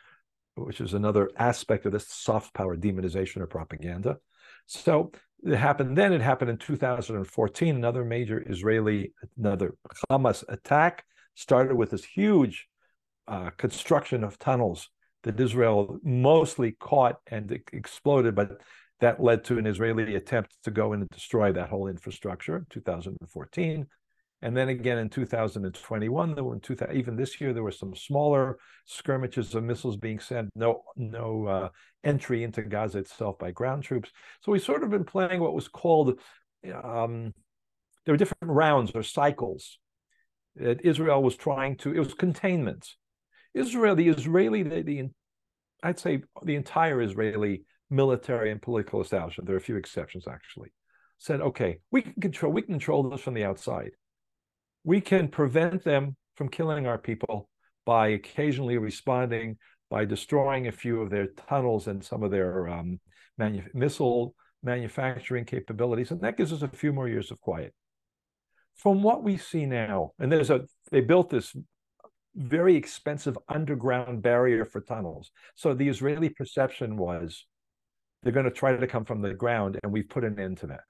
which 0.64 0.80
is 0.80 0.94
another 0.94 1.30
aspect 1.36 1.86
of 1.86 1.92
this 1.92 2.08
soft 2.08 2.52
power 2.54 2.76
demonization 2.76 3.38
or 3.38 3.46
propaganda. 3.46 4.18
So 4.66 5.12
it 5.44 5.56
happened 5.56 5.96
then. 5.96 6.12
It 6.12 6.20
happened 6.20 6.50
in 6.50 6.58
2014. 6.58 7.76
Another 7.76 8.04
major 8.04 8.42
Israeli, 8.46 9.12
another 9.36 9.74
Hamas 10.10 10.44
attack 10.48 11.04
started 11.34 11.76
with 11.76 11.90
this 11.90 12.04
huge 12.04 12.66
uh, 13.28 13.50
construction 13.50 14.24
of 14.24 14.38
tunnels 14.38 14.90
that 15.22 15.38
Israel 15.38 15.98
mostly 16.02 16.72
caught 16.72 17.16
and 17.26 17.60
exploded, 17.72 18.34
but 18.34 18.60
that 19.00 19.22
led 19.22 19.44
to 19.44 19.58
an 19.58 19.66
Israeli 19.66 20.16
attempt 20.16 20.56
to 20.64 20.70
go 20.70 20.92
in 20.92 21.00
and 21.00 21.10
destroy 21.10 21.52
that 21.52 21.68
whole 21.68 21.86
infrastructure 21.86 22.56
in 22.56 22.66
2014. 22.70 23.86
And 24.40 24.56
then 24.56 24.68
again 24.68 24.98
in 24.98 25.08
2021, 25.08 26.34
there 26.34 26.44
were 26.44 26.54
in 26.54 26.60
2000, 26.60 26.96
even 26.96 27.16
this 27.16 27.40
year, 27.40 27.52
there 27.52 27.64
were 27.64 27.72
some 27.72 27.94
smaller 27.94 28.58
skirmishes 28.86 29.54
of 29.54 29.64
missiles 29.64 29.96
being 29.96 30.20
sent, 30.20 30.50
no, 30.54 30.82
no 30.96 31.46
uh, 31.46 31.68
entry 32.04 32.44
into 32.44 32.62
Gaza 32.62 32.98
itself 32.98 33.38
by 33.38 33.50
ground 33.50 33.82
troops. 33.82 34.10
So 34.42 34.52
we've 34.52 34.62
sort 34.62 34.84
of 34.84 34.90
been 34.90 35.04
playing 35.04 35.40
what 35.40 35.54
was 35.54 35.66
called, 35.66 36.20
um, 36.72 37.34
there 38.04 38.12
were 38.12 38.18
different 38.18 38.54
rounds 38.54 38.92
or 38.94 39.02
cycles 39.02 39.78
that 40.54 40.84
Israel 40.84 41.22
was 41.22 41.36
trying 41.36 41.76
to, 41.78 41.92
it 41.92 41.98
was 41.98 42.14
containment. 42.14 42.88
Israel, 43.54 43.96
the 43.96 44.08
Israeli, 44.08 44.62
the, 44.62 44.82
the 44.82 45.08
I'd 45.82 45.98
say 45.98 46.22
the 46.44 46.54
entire 46.54 47.02
Israeli 47.02 47.64
military 47.90 48.52
and 48.52 48.62
political 48.62 49.00
establishment, 49.00 49.46
there 49.46 49.56
are 49.56 49.58
a 49.58 49.62
few 49.62 49.76
exceptions 49.76 50.28
actually, 50.28 50.72
said, 51.18 51.40
okay, 51.40 51.78
we 51.90 52.02
can 52.02 52.14
control, 52.20 52.52
we 52.52 52.62
can 52.62 52.74
control 52.74 53.08
this 53.10 53.20
from 53.20 53.34
the 53.34 53.44
outside 53.44 53.90
we 54.84 55.00
can 55.00 55.28
prevent 55.28 55.84
them 55.84 56.16
from 56.36 56.48
killing 56.48 56.86
our 56.86 56.98
people 56.98 57.48
by 57.84 58.08
occasionally 58.08 58.78
responding 58.78 59.56
by 59.90 60.04
destroying 60.04 60.66
a 60.66 60.72
few 60.72 61.00
of 61.00 61.10
their 61.10 61.28
tunnels 61.48 61.88
and 61.88 62.04
some 62.04 62.22
of 62.22 62.30
their 62.30 62.68
um, 62.68 63.00
manu- 63.38 63.62
missile 63.74 64.34
manufacturing 64.62 65.44
capabilities, 65.44 66.10
and 66.10 66.20
that 66.20 66.36
gives 66.36 66.52
us 66.52 66.62
a 66.62 66.68
few 66.68 66.92
more 66.92 67.08
years 67.08 67.30
of 67.30 67.40
quiet. 67.40 67.72
From 68.76 69.02
what 69.02 69.22
we 69.22 69.36
see 69.36 69.66
now, 69.66 70.12
and 70.18 70.30
there's 70.30 70.50
a 70.50 70.62
they 70.90 71.00
built 71.00 71.30
this 71.30 71.54
very 72.34 72.76
expensive 72.76 73.36
underground 73.48 74.22
barrier 74.22 74.64
for 74.64 74.80
tunnels. 74.80 75.30
So 75.56 75.74
the 75.74 75.88
Israeli 75.88 76.28
perception 76.28 76.96
was 76.96 77.46
they're 78.22 78.32
going 78.32 78.44
to 78.44 78.50
try 78.50 78.76
to 78.76 78.86
come 78.86 79.04
from 79.04 79.22
the 79.22 79.34
ground, 79.34 79.78
and 79.82 79.92
we've 79.92 80.08
put 80.08 80.24
an 80.24 80.38
end 80.38 80.58
to 80.58 80.68
that. 80.68 80.84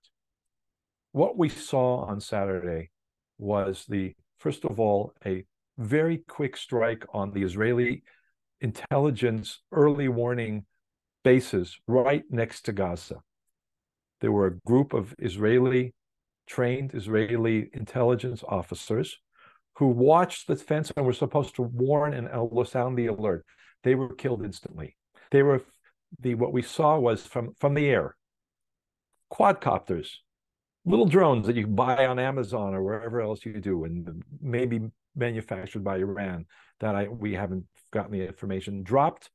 What 1.12 1.38
we 1.38 1.48
saw 1.48 2.04
on 2.04 2.20
Saturday 2.20 2.90
was 3.38 3.84
the 3.88 4.14
first 4.38 4.64
of 4.64 4.78
all 4.78 5.12
a 5.24 5.44
very 5.78 6.18
quick 6.28 6.56
strike 6.56 7.04
on 7.12 7.30
the 7.30 7.42
Israeli 7.42 8.02
intelligence 8.60 9.60
early 9.72 10.08
warning 10.08 10.64
bases 11.22 11.78
right 11.86 12.24
next 12.30 12.62
to 12.62 12.72
Gaza. 12.72 13.20
There 14.20 14.32
were 14.32 14.46
a 14.46 14.58
group 14.66 14.92
of 14.92 15.14
Israeli 15.18 15.94
trained 16.46 16.94
Israeli 16.94 17.70
intelligence 17.72 18.42
officers 18.46 19.18
who 19.76 19.88
watched 19.88 20.48
the 20.48 20.56
fence 20.56 20.90
and 20.96 21.06
were 21.06 21.12
supposed 21.12 21.54
to 21.56 21.62
warn 21.62 22.14
and 22.14 22.28
sound 22.66 22.98
the 22.98 23.06
alert. 23.06 23.44
They 23.84 23.94
were 23.94 24.14
killed 24.14 24.44
instantly. 24.44 24.96
They 25.30 25.42
were 25.42 25.62
the 26.20 26.34
what 26.34 26.52
we 26.52 26.62
saw 26.62 26.98
was 26.98 27.26
from 27.26 27.54
from 27.60 27.74
the 27.74 27.88
air 27.88 28.16
quadcopters 29.30 30.08
little 30.88 31.06
drones 31.06 31.46
that 31.46 31.56
you 31.56 31.66
buy 31.66 32.06
on 32.06 32.18
Amazon 32.18 32.74
or 32.74 32.82
wherever 32.82 33.20
else 33.20 33.44
you 33.44 33.60
do, 33.60 33.84
and 33.84 34.22
maybe 34.40 34.80
manufactured 35.14 35.84
by 35.84 35.96
Iran 35.98 36.46
that 36.80 36.94
I 36.94 37.08
we 37.08 37.34
haven't 37.34 37.66
gotten 37.90 38.12
the 38.12 38.26
information 38.26 38.82
dropped 38.82 39.30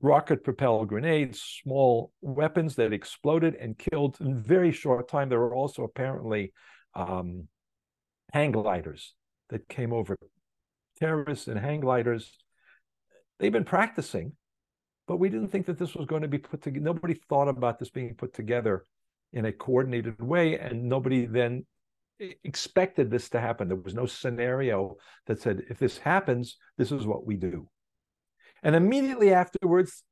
rocket 0.00 0.44
propelled 0.44 0.88
grenades, 0.88 1.40
small 1.40 2.12
weapons 2.20 2.76
that 2.76 2.92
exploded 2.92 3.54
and 3.54 3.78
killed 3.78 4.16
in 4.20 4.42
very 4.42 4.72
short 4.72 5.08
time. 5.08 5.28
There 5.28 5.40
were 5.40 5.54
also 5.54 5.84
apparently 5.84 6.52
um, 6.94 7.48
hang 8.32 8.52
gliders 8.52 9.14
that 9.48 9.68
came 9.68 9.92
over. 9.92 10.16
Terrorists 10.98 11.48
and 11.48 11.58
hang 11.58 11.80
gliders, 11.80 12.38
they've 13.38 13.52
been 13.52 13.64
practicing, 13.64 14.32
but 15.06 15.18
we 15.18 15.28
didn't 15.28 15.48
think 15.48 15.66
that 15.66 15.78
this 15.78 15.94
was 15.94 16.06
going 16.06 16.22
to 16.22 16.28
be 16.28 16.38
put 16.38 16.62
together. 16.62 16.84
Nobody 16.84 17.14
thought 17.28 17.48
about 17.48 17.78
this 17.78 17.90
being 17.90 18.14
put 18.14 18.32
together 18.32 18.84
in 19.36 19.44
a 19.44 19.52
coordinated 19.52 20.20
way, 20.20 20.58
and 20.58 20.88
nobody 20.88 21.26
then 21.26 21.66
expected 22.42 23.10
this 23.10 23.28
to 23.28 23.38
happen. 23.38 23.68
There 23.68 23.76
was 23.76 23.94
no 23.94 24.06
scenario 24.06 24.96
that 25.26 25.42
said, 25.42 25.64
if 25.68 25.78
this 25.78 25.98
happens, 25.98 26.56
this 26.78 26.90
is 26.90 27.06
what 27.06 27.26
we 27.26 27.36
do. 27.36 27.68
And 28.62 28.74
immediately 28.74 29.34
afterwards, 29.34 30.02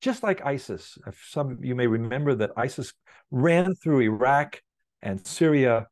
just 0.00 0.22
like 0.22 0.46
ISIS, 0.46 0.96
some 1.28 1.50
of 1.50 1.64
you 1.64 1.74
may 1.74 1.88
remember 1.88 2.36
that 2.36 2.52
ISIS 2.56 2.92
ran 3.32 3.74
through 3.74 4.02
Iraq 4.02 4.62
and 5.02 5.26
Syria 5.26 5.88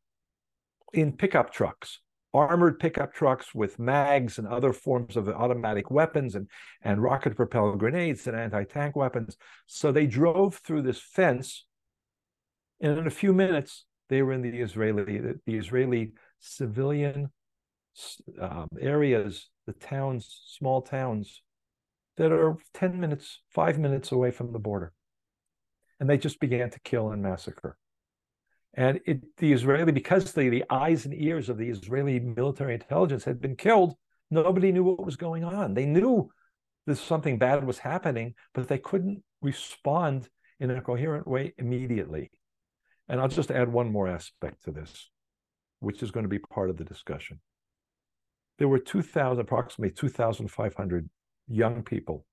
in 0.92 1.16
pickup 1.16 1.52
trucks, 1.52 1.99
armored 2.32 2.78
pickup 2.78 3.12
trucks 3.12 3.52
with 3.56 3.80
mags 3.80 4.38
and 4.38 4.47
other 4.47 4.73
forms 4.73 5.16
of 5.16 5.28
automatic 5.28 5.90
weapons 5.90 6.37
and, 6.37 6.49
and 6.82 7.02
rocket 7.02 7.35
propelled 7.35 7.80
grenades 7.80 8.28
and 8.28 8.37
anti 8.37 8.62
tank 8.62 8.94
weapons. 8.94 9.37
So 9.66 9.90
they 9.90 10.06
drove 10.06 10.58
through 10.58 10.82
this 10.82 11.00
fence 11.00 11.64
and 12.80 12.99
in 12.99 13.06
a 13.06 13.11
few 13.11 13.32
minutes, 13.32 13.85
they 14.08 14.23
were 14.23 14.32
in 14.32 14.42
the 14.42 14.58
Israeli, 14.58 15.18
the, 15.18 15.40
the 15.47 15.56
Israeli 15.56 16.12
civilian 16.40 17.30
um, 18.40 18.68
areas, 18.80 19.49
the 19.66 19.73
towns, 19.73 20.40
small 20.47 20.82
towns 20.82 21.42
that 22.16 22.32
are 22.32 22.56
10 22.75 22.99
minutes, 22.99 23.40
five 23.50 23.78
minutes 23.78 24.12
away 24.12 24.30
from 24.30 24.52
the 24.52 24.58
border. 24.58 24.92
And 26.00 26.08
they 26.08 26.18
just 26.18 26.40
began 26.40 26.70
to 26.70 26.80
kill 26.80 27.11
and 27.11 27.23
massacre. 27.23 27.76
And 28.75 29.00
it, 29.06 29.37
the 29.38 29.52
Israeli, 29.52 29.92
because 29.92 30.32
the, 30.32 30.49
the 30.49 30.64
eyes 30.70 31.04
and 31.04 31.14
ears 31.14 31.49
of 31.49 31.58
the 31.58 31.68
Israeli 31.68 32.20
military 32.20 32.75
intelligence 32.75 33.25
had 33.25 33.40
been 33.40 33.56
killed, 33.56 33.94
nobody 34.30 34.70
knew 34.70 34.85
what 34.85 35.04
was 35.04 35.16
going 35.16 35.42
on. 35.42 35.75
They 35.75 35.87
knew 35.87 36.30
that 36.87 36.97
something 36.97 37.38
bad 37.38 37.66
was 37.66 37.78
happening, 37.78 38.35
but 38.54 38.68
they 38.68 38.78
couldn't 38.78 39.23
respond 39.42 40.28
in 40.61 40.70
a 40.70 40.80
coherent 40.80 41.26
way 41.26 41.54
immediately. 41.58 42.30
And 43.09 43.21
I'll 43.21 43.29
just 43.29 43.50
add 43.50 43.73
one 43.73 43.91
more 43.91 44.09
aspect 44.09 44.65
to 44.65 44.71
this, 44.71 45.11
which 45.81 46.03
is 46.03 46.11
going 46.11 46.25
to 46.25 46.29
be 46.29 46.38
part 46.38 46.71
of 46.71 46.77
the 46.77 46.85
discussion. 46.85 47.41
There 48.59 48.69
were 48.69 48.79
2,000, 48.79 49.41
approximately 49.41 49.95
2,500 49.95 51.09
young 51.49 51.83
people, 51.83 52.27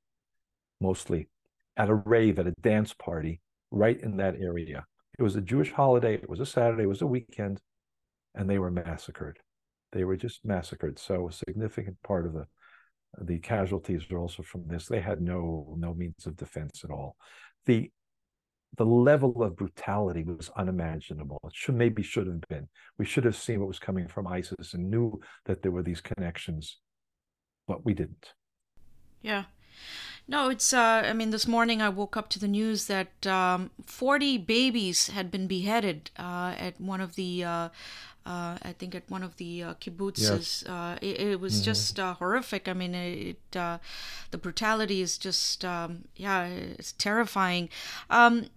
mostly 0.81 1.29
at 1.77 1.89
a 1.89 1.93
rave, 1.93 2.39
at 2.39 2.47
a 2.47 2.53
dance 2.61 2.93
party, 2.93 3.41
right 3.71 3.99
in 3.99 4.17
that 4.17 4.35
area. 4.35 4.85
It 5.17 5.23
was 5.23 5.35
a 5.35 5.41
Jewish 5.41 5.71
holiday. 5.71 6.15
It 6.15 6.29
was 6.29 6.39
a 6.39 6.45
Saturday. 6.45 6.83
It 6.83 6.89
was 6.89 7.01
a 7.01 7.07
weekend, 7.07 7.61
and 8.33 8.49
they 8.49 8.59
were 8.59 8.71
massacred. 8.71 9.39
They 9.91 10.03
were 10.03 10.17
just 10.17 10.43
massacred. 10.43 10.99
So 10.99 11.29
a 11.29 11.31
significant 11.31 11.97
part 12.03 12.25
of 12.25 12.33
the 12.33 12.47
the 13.21 13.39
casualties 13.39 14.03
are 14.11 14.17
also 14.17 14.43
from 14.43 14.67
this. 14.67 14.87
They 14.87 14.99
had 14.99 15.21
no 15.21 15.75
no 15.77 15.93
means 15.93 16.25
of 16.25 16.35
defense 16.35 16.83
at 16.83 16.91
all. 16.91 17.15
The 17.65 17.91
the 18.77 18.85
level 18.85 19.43
of 19.43 19.55
brutality 19.55 20.23
was 20.23 20.49
unimaginable. 20.55 21.39
It 21.45 21.53
should 21.53 21.75
maybe 21.75 22.03
should 22.03 22.27
have 22.27 22.41
been. 22.49 22.67
We 22.97 23.05
should 23.05 23.25
have 23.25 23.35
seen 23.35 23.59
what 23.59 23.67
was 23.67 23.79
coming 23.79 24.07
from 24.07 24.27
ISIS 24.27 24.73
and 24.73 24.89
knew 24.89 25.19
that 25.45 25.61
there 25.61 25.71
were 25.71 25.83
these 25.83 26.01
connections, 26.01 26.77
but 27.67 27.85
we 27.85 27.93
didn't. 27.93 28.33
Yeah. 29.21 29.45
No, 30.27 30.49
it's. 30.49 30.73
Uh, 30.73 31.03
I 31.05 31.13
mean, 31.13 31.29
this 31.29 31.47
morning 31.47 31.81
I 31.81 31.89
woke 31.89 32.17
up 32.17 32.29
to 32.29 32.39
the 32.39 32.47
news 32.47 32.87
that 32.87 33.27
um, 33.27 33.69
40 33.85 34.39
babies 34.39 35.09
had 35.09 35.29
been 35.29 35.47
beheaded 35.47 36.09
uh, 36.17 36.55
at 36.57 36.79
one 36.81 37.01
of 37.01 37.15
the. 37.15 37.43
Uh, 37.43 37.69
uh 38.25 38.57
I 38.63 38.73
think 38.79 38.95
at 38.95 39.03
one 39.07 39.21
of 39.21 39.37
the 39.37 39.61
uh, 39.61 39.73
kibbutzes. 39.75 40.19
Yes. 40.19 40.63
Uh, 40.67 40.97
it, 40.99 41.19
it, 41.19 41.39
was 41.39 41.55
mm-hmm. 41.55 41.65
just 41.65 41.97
horrific. 41.97 42.67
I 42.67 42.73
mean, 42.73 42.95
it, 42.95 43.51
the 43.51 44.37
brutality 44.41 45.01
is 45.01 45.19
just, 45.19 45.63
um, 45.63 46.05
yeah, 46.15 46.45
it's 46.47 46.93
terrifying. 46.93 47.69
Um, 48.09 48.47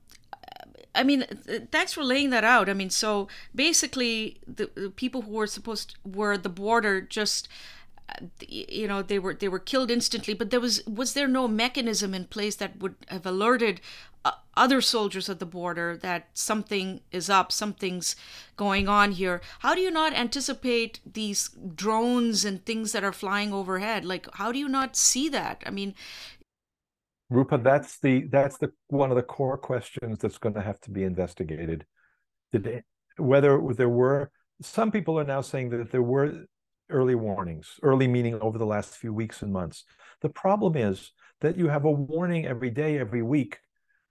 I 0.98 1.04
mean, 1.04 1.24
thanks 1.70 1.92
for 1.92 2.02
laying 2.02 2.30
that 2.30 2.44
out. 2.44 2.68
I 2.68 2.74
mean, 2.74 2.90
so 2.90 3.28
basically, 3.54 4.38
the, 4.46 4.68
the 4.74 4.90
people 4.90 5.22
who 5.22 5.32
were 5.32 5.46
supposed 5.46 5.90
to, 5.90 5.96
were 6.04 6.36
the 6.36 6.48
border 6.48 7.00
just 7.00 7.48
you 8.40 8.88
know 8.88 9.02
they 9.02 9.18
were 9.18 9.34
they 9.34 9.48
were 9.48 9.58
killed 9.58 9.90
instantly 9.90 10.32
but 10.32 10.50
there 10.50 10.60
was 10.60 10.84
was 10.86 11.12
there 11.12 11.28
no 11.28 11.46
mechanism 11.46 12.14
in 12.14 12.24
place 12.24 12.56
that 12.56 12.78
would 12.78 12.94
have 13.08 13.26
alerted 13.26 13.80
uh, 14.24 14.32
other 14.56 14.80
soldiers 14.80 15.28
at 15.28 15.38
the 15.38 15.46
border 15.46 15.96
that 15.96 16.28
something 16.32 17.00
is 17.12 17.30
up 17.30 17.52
something's 17.52 18.16
going 18.56 18.88
on 18.88 19.12
here? 19.12 19.40
How 19.60 19.74
do 19.74 19.80
you 19.80 19.90
not 19.90 20.12
anticipate 20.12 20.98
these 21.04 21.50
drones 21.74 22.44
and 22.44 22.64
things 22.64 22.90
that 22.92 23.04
are 23.04 23.12
flying 23.12 23.52
overhead? 23.52 24.04
Like 24.04 24.26
how 24.34 24.50
do 24.50 24.58
you 24.58 24.68
not 24.68 24.96
see 24.96 25.28
that? 25.28 25.62
I 25.66 25.70
mean 25.70 25.94
rupa 27.30 27.58
that's 27.58 27.98
the 28.00 28.24
that's 28.30 28.58
the 28.58 28.70
one 28.88 29.10
of 29.10 29.16
the 29.16 29.22
core 29.22 29.58
questions 29.58 30.18
that's 30.18 30.38
going 30.38 30.54
to 30.54 30.62
have 30.62 30.80
to 30.80 30.90
be 30.90 31.04
investigated 31.04 31.84
did 32.52 32.82
whether 33.18 33.60
there 33.74 33.88
were 33.88 34.30
some 34.60 34.90
people 34.90 35.18
are 35.18 35.24
now 35.24 35.40
saying 35.40 35.70
that 35.70 35.90
there 35.90 36.02
were 36.02 36.46
early 36.90 37.14
warnings, 37.14 37.78
early 37.82 38.08
meaning 38.08 38.38
over 38.40 38.58
the 38.58 38.66
last 38.66 38.96
few 38.96 39.12
weeks 39.12 39.42
and 39.42 39.52
months. 39.52 39.84
The 40.20 40.28
problem 40.28 40.76
is 40.76 41.12
that 41.40 41.56
you 41.56 41.68
have 41.68 41.84
a 41.84 41.90
warning 41.90 42.46
every 42.46 42.70
day, 42.70 42.98
every 42.98 43.22
week, 43.22 43.58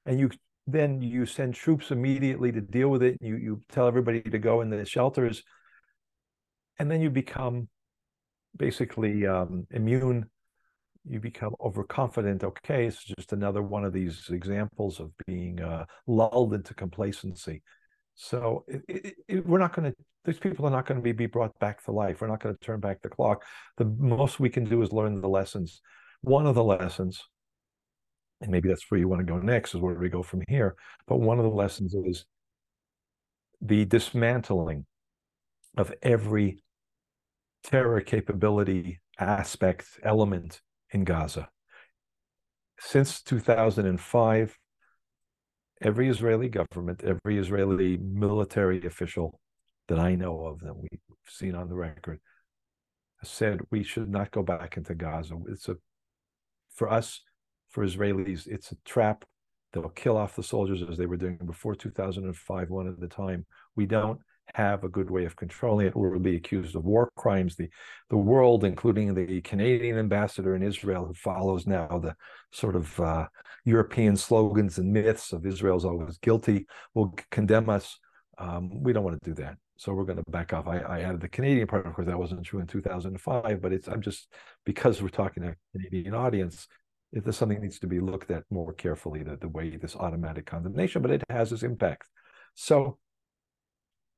and 0.06 0.20
you 0.20 0.30
then 0.70 1.02
you 1.02 1.26
send 1.26 1.56
troops 1.56 1.92
immediately 1.92 2.52
to 2.52 2.62
deal 2.62 2.90
with 2.90 3.04
it. 3.04 3.18
You 3.22 3.36
you 3.38 3.62
tell 3.70 3.88
everybody 3.88 4.22
to 4.22 4.40
go 4.40 4.62
in 4.62 4.70
the 4.70 4.86
shelters, 4.86 5.44
and 6.80 6.90
then 6.90 7.02
you 7.02 7.10
become 7.10 7.68
basically 8.56 9.26
um, 9.26 9.68
immune. 9.72 10.30
You 11.10 11.20
become 11.20 11.56
overconfident. 11.62 12.44
Okay, 12.44 12.86
it's 12.86 13.04
just 13.04 13.34
another 13.34 13.62
one 13.62 13.86
of 13.86 13.94
these 13.94 14.30
examples 14.30 15.00
of 15.00 15.12
being 15.26 15.62
uh, 15.62 15.86
lulled 16.06 16.54
into 16.54 16.74
complacency. 16.74 17.62
So 18.16 18.66
it, 18.68 18.82
it, 18.88 19.16
it, 19.28 19.46
we're 19.46 19.60
not 19.60 19.76
going 19.76 19.92
to 19.92 19.98
these 20.26 20.40
people 20.40 20.66
are 20.66 20.72
not 20.72 20.86
going 20.86 20.98
to 20.98 21.02
be, 21.02 21.14
be 21.14 21.26
brought 21.26 21.58
back 21.60 21.84
to 21.86 21.92
life. 21.92 22.20
We're 22.20 22.28
not 22.28 22.44
going 22.44 22.54
to 22.54 22.62
turn 22.62 22.82
back 22.82 23.02
the 23.02 23.08
clock. 23.08 23.46
The 23.78 23.86
most 23.86 24.42
we 24.42 24.50
can 24.50 24.66
do 24.66 24.82
is 24.82 24.92
learn 24.92 25.22
the 25.22 25.30
lessons. 25.30 25.82
One 26.20 26.46
of 26.46 26.54
the 26.54 26.64
lessons, 26.64 27.24
and 28.42 28.52
maybe 28.52 28.68
that's 28.68 28.84
where 28.90 29.00
you 29.00 29.08
want 29.08 29.26
to 29.26 29.32
go 29.32 29.40
next, 29.40 29.74
is 29.74 29.80
where 29.80 29.96
we 29.96 30.10
go 30.10 30.24
from 30.24 30.44
here? 30.50 30.76
But 31.08 31.22
one 31.22 31.38
of 31.40 31.46
the 31.46 31.50
lessons 31.50 31.94
is 31.94 32.26
the 33.62 33.86
dismantling 33.86 34.86
of 35.78 35.94
every 36.02 36.62
terror 37.64 38.02
capability 38.02 39.00
aspect 39.18 39.86
element 40.04 40.62
in 40.92 41.04
Gaza. 41.04 41.50
Since 42.80 43.22
2005, 43.24 44.58
every 45.82 46.10
Israeli 46.10 46.50
government, 46.50 47.04
every 47.04 47.38
Israeli 47.38 47.98
military 47.98 48.86
official 48.86 49.40
that 49.88 50.00
I 50.00 50.16
know 50.16 50.46
of 50.46 50.60
that 50.62 50.76
we've 50.76 51.00
seen 51.28 51.56
on 51.56 51.70
the 51.70 51.76
record 51.76 52.20
said 53.24 53.62
we 53.72 53.84
should 53.84 54.10
not 54.10 54.32
go 54.32 54.44
back 54.44 54.78
into 54.78 54.94
Gaza. 54.94 55.36
It's 55.48 55.68
a 55.68 55.78
for 56.74 56.92
us, 56.92 57.22
for 57.70 57.84
Israelis, 57.84 58.48
it's 58.48 58.72
a 58.72 58.78
trap. 58.86 59.26
They'll 59.74 59.90
kill 59.90 60.16
off 60.16 60.36
the 60.36 60.44
soldiers 60.44 60.84
as 60.88 60.98
they 60.98 61.08
were 61.08 61.18
doing 61.18 61.40
before 61.44 61.76
2005, 61.76 62.70
one 62.70 62.88
at 62.88 63.04
a 63.04 63.08
time. 63.08 63.46
We 63.76 63.88
don't 63.88 64.20
have 64.56 64.84
a 64.84 64.90
good 64.90 65.10
way 65.10 65.26
of 65.26 65.36
controlling 65.36 65.88
it. 65.88 65.96
We'll 65.96 66.20
be 66.20 66.36
accused 66.36 66.76
of 66.76 66.86
war 66.86 67.10
crimes. 67.16 67.56
The 67.56 67.70
the 68.10 68.18
world, 68.18 68.64
including 68.64 69.14
the 69.14 69.42
Canadian 69.42 69.98
ambassador 69.98 70.56
in 70.56 70.64
Israel, 70.64 71.06
who 71.06 71.14
follows 71.14 71.68
now 71.68 72.00
the 72.00 72.16
sort 72.52 72.76
of 72.76 73.00
uh, 73.00 73.28
European 73.66 74.16
slogans 74.16 74.78
and 74.78 74.92
myths 74.92 75.34
of 75.34 75.46
Israel's 75.46 75.86
always 75.86 76.18
guilty, 76.18 76.66
will 76.94 77.14
condemn 77.32 77.70
us. 77.70 78.00
Um, 78.38 78.84
we 78.84 78.94
don't 78.94 79.04
want 79.04 79.22
to 79.22 79.30
do 79.30 79.42
that 79.42 79.58
so 79.78 79.94
we're 79.94 80.04
going 80.04 80.18
to 80.18 80.32
back 80.32 80.54
off. 80.54 80.68
I, 80.68 80.80
I 80.80 81.00
added 81.02 81.22
the 81.22 81.30
Canadian 81.30 81.68
part, 81.68 81.86
of 81.86 81.94
course, 81.94 82.08
that 82.08 82.18
wasn't 82.18 82.44
true 82.44 82.60
in 82.60 82.68
2005, 82.68 83.62
but 83.62 83.72
it's 83.72 83.88
I'm 83.88 84.02
just 84.02 84.28
because 84.66 85.02
we're 85.02 85.10
talking 85.10 85.44
to 85.44 85.50
a 85.50 85.56
Canadian 85.78 86.16
audience, 86.16 86.68
if 87.14 87.24
there's 87.24 87.38
something 87.38 87.62
needs 87.62 87.80
to 87.80 87.88
be 87.88 88.00
looked 88.00 88.32
at 88.32 88.44
more 88.50 88.74
carefully, 88.74 89.24
the, 89.24 89.38
the 89.38 89.48
way 89.48 89.78
this 89.78 89.96
automatic 89.96 90.46
condemnation, 90.46 91.02
but 91.02 91.12
it 91.12 91.24
has 91.30 91.52
its 91.52 91.64
impact. 91.64 92.08
So 92.56 92.98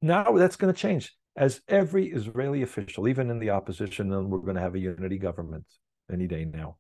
now 0.02 0.32
that's 0.34 0.56
going 0.56 0.74
to 0.74 0.80
change. 0.80 1.14
As 1.36 1.62
every 1.68 2.08
Israeli 2.08 2.64
official, 2.64 3.08
even 3.08 3.30
in 3.30 3.40
the 3.40 3.52
opposition, 3.52 4.12
and 4.12 4.30
we're 4.30 4.40
going 4.40 4.56
to 4.56 4.62
have 4.62 4.76
a 4.76 4.80
unity 4.80 5.18
government 5.18 5.66
any 6.12 6.28
day 6.28 6.46
now 6.46 6.78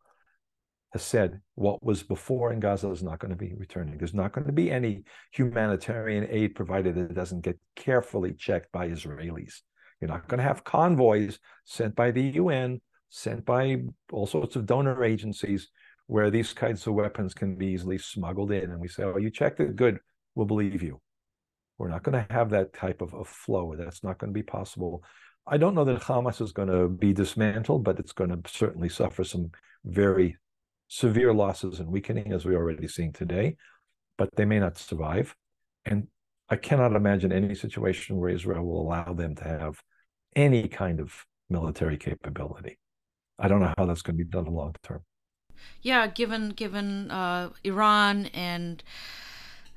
has 0.91 1.03
said 1.03 1.39
what 1.55 1.83
was 1.83 2.01
before 2.01 2.51
in 2.51 2.59
Gaza 2.59 2.89
is 2.89 3.03
not 3.03 3.19
going 3.19 3.29
to 3.29 3.37
be 3.37 3.53
returning. 3.55 3.97
There's 3.97 4.13
not 4.13 4.33
going 4.33 4.47
to 4.47 4.53
be 4.53 4.71
any 4.71 5.03
humanitarian 5.31 6.27
aid 6.29 6.55
provided 6.55 6.95
that 6.95 7.13
doesn't 7.13 7.41
get 7.41 7.59
carefully 7.75 8.33
checked 8.33 8.71
by 8.71 8.89
Israelis. 8.89 9.61
You're 10.01 10.09
not 10.09 10.27
going 10.27 10.39
to 10.39 10.43
have 10.43 10.63
convoys 10.63 11.39
sent 11.65 11.95
by 11.95 12.11
the 12.11 12.23
UN, 12.23 12.81
sent 13.09 13.45
by 13.45 13.83
all 14.11 14.25
sorts 14.25 14.55
of 14.55 14.65
donor 14.65 15.03
agencies 15.03 15.69
where 16.07 16.31
these 16.31 16.53
kinds 16.53 16.87
of 16.87 16.95
weapons 16.95 17.35
can 17.35 17.55
be 17.55 17.67
easily 17.67 17.99
smuggled 17.99 18.51
in. 18.51 18.71
And 18.71 18.79
we 18.79 18.87
say, 18.87 19.03
oh, 19.03 19.17
you 19.17 19.29
checked 19.29 19.59
it, 19.59 19.75
good, 19.75 19.99
we'll 20.33 20.47
believe 20.47 20.81
you. 20.81 20.99
We're 21.79 21.89
not 21.89 22.03
going 22.03 22.23
to 22.23 22.31
have 22.31 22.51
that 22.51 22.73
type 22.73 23.01
of, 23.01 23.15
of 23.15 23.27
flow. 23.27 23.73
That's 23.75 24.03
not 24.03 24.19
going 24.19 24.31
to 24.31 24.37
be 24.37 24.43
possible. 24.43 25.03
I 25.47 25.57
don't 25.57 25.73
know 25.73 25.85
that 25.85 26.01
Hamas 26.01 26.41
is 26.41 26.51
going 26.51 26.67
to 26.67 26.87
be 26.87 27.13
dismantled, 27.13 27.83
but 27.83 27.97
it's 27.97 28.11
going 28.11 28.29
to 28.29 28.39
certainly 28.47 28.89
suffer 28.89 29.23
some 29.23 29.51
very 29.85 30.37
severe 30.89 31.33
losses 31.33 31.79
and 31.79 31.89
weakening, 31.89 32.33
as 32.33 32.45
we're 32.45 32.57
already 32.57 32.87
seeing 32.87 33.13
today, 33.13 33.55
but 34.17 34.29
they 34.35 34.45
may 34.45 34.59
not 34.59 34.77
survive. 34.77 35.33
And 35.85 36.07
I 36.49 36.57
cannot 36.57 36.95
imagine 36.95 37.31
any 37.31 37.55
situation 37.55 38.17
where 38.17 38.29
Israel 38.29 38.65
will 38.65 38.81
allow 38.81 39.13
them 39.13 39.35
to 39.35 39.43
have 39.43 39.81
any 40.35 40.67
kind 40.67 40.99
of 40.99 41.25
military 41.49 41.97
capability. 41.97 42.77
I 43.39 43.47
don't 43.47 43.61
know 43.61 43.73
how 43.77 43.85
that's 43.85 44.01
going 44.01 44.17
to 44.17 44.23
be 44.23 44.29
done 44.29 44.45
long 44.45 44.75
term. 44.83 45.01
Yeah, 45.81 46.07
given 46.07 46.49
given 46.49 47.11
uh, 47.11 47.49
Iran 47.63 48.27
and 48.27 48.83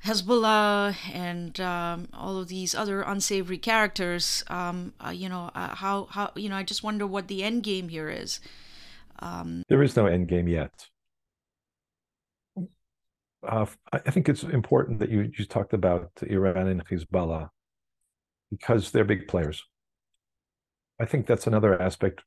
Hezbollah 0.05 0.95
and 1.13 1.59
um, 1.59 2.07
all 2.13 2.37
of 2.37 2.47
these 2.47 2.75
other 2.75 3.01
unsavory 3.01 3.57
characters, 3.57 4.43
um, 4.49 4.93
uh, 5.05 5.11
you 5.11 5.29
know, 5.29 5.49
uh, 5.55 5.75
how 5.75 6.07
how 6.09 6.31
you 6.35 6.49
know, 6.49 6.55
I 6.55 6.63
just 6.63 6.83
wonder 6.83 7.07
what 7.07 7.27
the 7.27 7.43
end 7.43 7.63
game 7.63 7.89
here 7.89 8.09
is. 8.09 8.39
Um, 9.19 9.63
there 9.69 9.81
is 9.81 9.95
no 9.95 10.05
end 10.05 10.27
game 10.27 10.47
yet 10.47 10.87
uh, 13.47 13.65
I 13.91 14.11
think 14.11 14.29
it's 14.29 14.43
important 14.43 14.99
that 14.99 15.09
you 15.09 15.31
you 15.37 15.45
talked 15.45 15.73
about 15.73 16.11
Iran 16.21 16.67
and 16.67 16.85
Hezbollah 16.85 17.49
because 18.51 18.91
they're 18.91 19.03
big 19.03 19.27
players. 19.27 19.63
I 20.99 21.05
think 21.05 21.25
that's 21.25 21.47
another 21.47 21.81
aspect. 21.81 22.23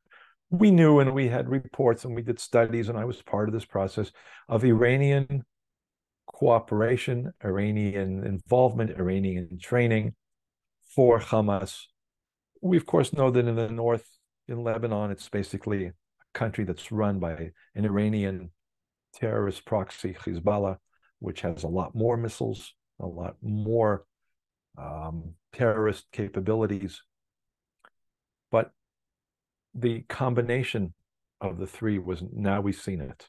We 0.50 0.70
knew 0.70 1.00
and 1.00 1.14
we 1.14 1.28
had 1.28 1.48
reports 1.48 2.04
and 2.04 2.14
we 2.14 2.22
did 2.22 2.38
studies, 2.38 2.88
and 2.88 2.98
I 2.98 3.04
was 3.04 3.22
part 3.22 3.48
of 3.48 3.54
this 3.54 3.64
process 3.64 4.12
of 4.48 4.64
Iranian 4.64 5.44
cooperation, 6.38 7.33
Iranian 7.44 8.25
involvement, 8.25 8.90
Iranian 8.99 9.59
training 9.61 10.14
for 10.94 11.18
Hamas. 11.18 11.83
We, 12.61 12.77
of 12.77 12.87
course, 12.87 13.12
know 13.12 13.31
that 13.31 13.46
in 13.46 13.57
the 13.57 13.68
north, 13.68 14.07
in 14.49 14.62
Lebanon, 14.62 15.11
it's 15.11 15.29
basically 15.29 15.87
a 15.87 15.92
country 16.35 16.64
that's 16.64 16.92
run 16.92 17.18
by 17.18 17.53
an 17.75 17.85
Iranian 17.85 18.51
terrorist 19.14 19.64
proxy, 19.64 20.14
Hezbollah 20.14 20.77
which 21.18 21.40
has 21.40 21.62
a 21.62 21.68
lot 21.68 21.94
more 21.94 22.16
missiles, 22.16 22.75
a 23.01 23.07
lot 23.07 23.37
more 23.42 24.05
um, 24.79 25.35
terrorist 25.53 26.07
capabilities. 26.12 27.03
But 28.51 28.70
the 29.75 30.03
combination 30.03 30.94
of 31.40 31.59
the 31.59 31.66
three 31.66 31.99
was 31.99 32.22
now 32.33 32.61
we've 32.61 32.77
seen 32.77 33.01
it. 33.01 33.29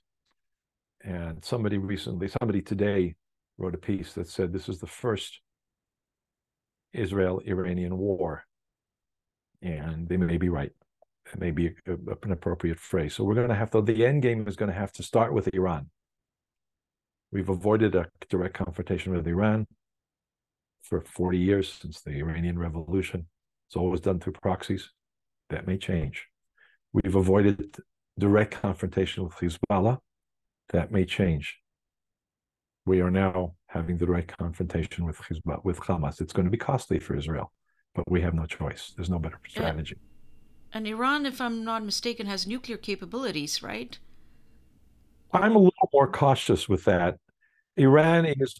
And 1.07 1.43
somebody 1.43 1.77
recently, 1.77 2.27
somebody 2.27 2.61
today 2.61 3.15
wrote 3.57 3.73
a 3.73 3.77
piece 3.77 4.11
that 4.13 4.27
said 4.27 4.51
this 4.51 4.67
is 4.67 4.79
the 4.79 4.87
first 4.87 5.39
Israel 6.91 7.41
Iranian 7.45 7.97
war. 7.97 8.43
And 9.61 10.09
they 10.09 10.17
may 10.17 10.35
be 10.37 10.49
right. 10.49 10.73
It 11.33 11.39
may 11.39 11.51
be 11.51 11.67
a, 11.67 11.93
a, 11.93 12.17
an 12.23 12.33
appropriate 12.33 12.77
phrase. 12.77 13.15
So 13.15 13.23
we're 13.23 13.35
going 13.35 13.47
to 13.47 13.55
have 13.55 13.71
to, 13.71 13.81
the 13.81 14.05
end 14.05 14.21
game 14.21 14.45
is 14.49 14.57
going 14.57 14.69
to 14.69 14.77
have 14.77 14.91
to 14.93 15.03
start 15.03 15.31
with 15.31 15.47
Iran. 15.53 15.89
We've 17.31 17.47
avoided 17.47 17.95
a 17.95 18.07
direct 18.29 18.55
confrontation 18.55 19.15
with 19.15 19.25
Iran 19.27 19.65
for 20.83 20.99
40 20.99 21.37
years 21.37 21.71
since 21.71 22.01
the 22.01 22.17
Iranian 22.19 22.59
Revolution. 22.59 23.27
It's 23.69 23.77
always 23.77 24.01
done 24.01 24.19
through 24.19 24.33
proxies. 24.33 24.91
That 25.51 25.67
may 25.67 25.77
change. 25.77 26.27
We've 26.91 27.15
avoided 27.15 27.77
direct 28.19 28.59
confrontation 28.61 29.23
with 29.23 29.35
Hezbollah 29.35 29.99
That 30.73 30.91
may 30.91 31.05
change. 31.05 31.57
We 32.85 33.01
are 33.01 33.11
now 33.11 33.55
having 33.67 33.97
the 33.97 34.05
direct 34.05 34.37
confrontation 34.37 35.05
with 35.05 35.17
Hezbollah, 35.17 35.63
with 35.63 35.79
Hamas. 35.79 36.21
It's 36.21 36.33
going 36.33 36.45
to 36.45 36.51
be 36.51 36.57
costly 36.57 36.99
for 36.99 37.15
Israel, 37.15 37.51
but 37.95 38.09
we 38.09 38.21
have 38.21 38.33
no 38.33 38.45
choice. 38.45 38.93
There's 38.95 39.09
no 39.09 39.19
better 39.19 39.39
strategy. 39.47 39.97
And 40.73 40.87
Iran, 40.87 41.25
if 41.25 41.39
I'm 41.39 41.63
not 41.63 41.83
mistaken, 41.83 42.27
has 42.27 42.45
nuclear 42.45 42.77
capabilities, 42.77 43.63
right? 43.63 43.97
I'm 45.33 45.55
a 45.55 45.59
little 45.59 45.89
more 45.93 46.09
cautious 46.11 46.69
with 46.69 46.83
that. 46.85 47.17
Iran 47.75 48.25
is 48.25 48.55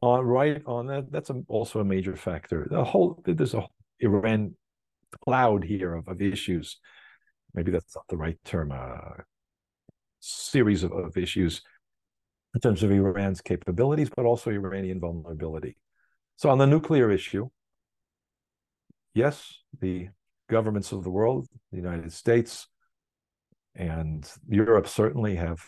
on 0.00 0.24
right 0.24 0.62
on 0.66 0.86
that. 0.86 1.12
That's 1.12 1.30
a, 1.30 1.42
also 1.48 1.80
a 1.80 1.84
major 1.84 2.16
factor. 2.16 2.66
The 2.70 2.84
whole 2.84 3.22
there's 3.24 3.54
a 3.54 3.66
Iran 4.00 4.54
cloud 5.24 5.64
here 5.64 5.94
of, 5.94 6.08
of 6.08 6.22
issues. 6.22 6.78
Maybe 7.54 7.70
that's 7.70 7.94
not 7.94 8.06
the 8.08 8.16
right 8.16 8.38
term. 8.44 8.72
Uh, 8.72 9.22
series 10.22 10.84
of, 10.84 10.92
of 10.92 11.16
issues 11.16 11.62
in 12.54 12.60
terms 12.60 12.82
of 12.82 12.90
Iran's 12.90 13.40
capabilities, 13.40 14.10
but 14.14 14.24
also 14.24 14.50
Iranian 14.50 15.00
vulnerability. 15.00 15.76
So, 16.36 16.50
on 16.50 16.58
the 16.58 16.66
nuclear 16.66 17.10
issue, 17.10 17.48
yes, 19.14 19.58
the 19.80 20.08
governments 20.48 20.92
of 20.92 21.02
the 21.04 21.10
world, 21.10 21.48
the 21.70 21.78
United 21.78 22.12
States 22.12 22.68
and 23.74 24.30
Europe 24.48 24.86
certainly 24.86 25.34
have 25.36 25.60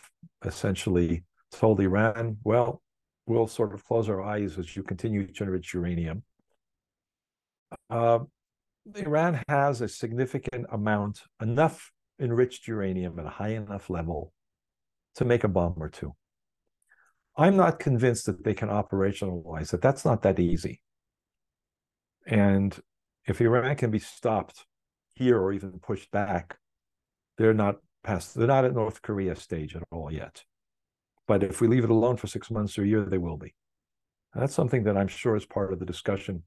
essentially 0.44 1.24
told 1.52 1.80
Iran, 1.80 2.36
well, 2.44 2.82
we'll 3.26 3.46
sort 3.46 3.72
of 3.72 3.84
close 3.84 4.08
our 4.08 4.22
eyes 4.22 4.58
as 4.58 4.76
you 4.76 4.82
continue 4.82 5.26
to 5.26 5.42
enrich 5.44 5.72
uranium. 5.72 6.22
Uh, 7.88 8.20
Iran 8.94 9.40
has 9.48 9.80
a 9.80 9.88
significant 9.88 10.66
amount, 10.70 11.22
enough 11.40 11.90
enriched 12.20 12.68
uranium 12.68 13.18
at 13.18 13.26
a 13.26 13.30
high 13.30 13.54
enough 13.54 13.88
level 13.88 14.32
to 15.16 15.24
make 15.24 15.44
a 15.44 15.48
bomb 15.48 15.74
or 15.76 15.88
two. 15.88 16.14
I'm 17.36 17.56
not 17.56 17.78
convinced 17.78 18.26
that 18.26 18.44
they 18.44 18.54
can 18.54 18.68
operationalize 18.68 19.74
it. 19.74 19.82
That's 19.82 20.04
not 20.04 20.22
that 20.22 20.38
easy. 20.38 20.80
And 22.26 22.78
if 23.26 23.40
Iran 23.40 23.76
can 23.76 23.90
be 23.90 23.98
stopped 23.98 24.66
here 25.14 25.40
or 25.40 25.52
even 25.52 25.80
pushed 25.80 26.10
back, 26.10 26.58
they're 27.36 27.54
not 27.54 27.76
past, 28.02 28.34
they're 28.34 28.46
not 28.46 28.64
at 28.64 28.74
North 28.74 29.02
Korea 29.02 29.34
stage 29.34 29.74
at 29.74 29.82
all 29.90 30.12
yet. 30.12 30.44
But 31.26 31.42
if 31.42 31.60
we 31.60 31.68
leave 31.68 31.84
it 31.84 31.90
alone 31.90 32.16
for 32.16 32.26
six 32.26 32.50
months 32.50 32.78
or 32.78 32.82
a 32.82 32.86
year, 32.86 33.04
they 33.04 33.18
will 33.18 33.36
be. 33.36 33.54
And 34.32 34.42
that's 34.42 34.54
something 34.54 34.84
that 34.84 34.96
I'm 34.96 35.08
sure 35.08 35.36
is 35.36 35.46
part 35.46 35.72
of 35.72 35.78
the 35.78 35.86
discussion 35.86 36.42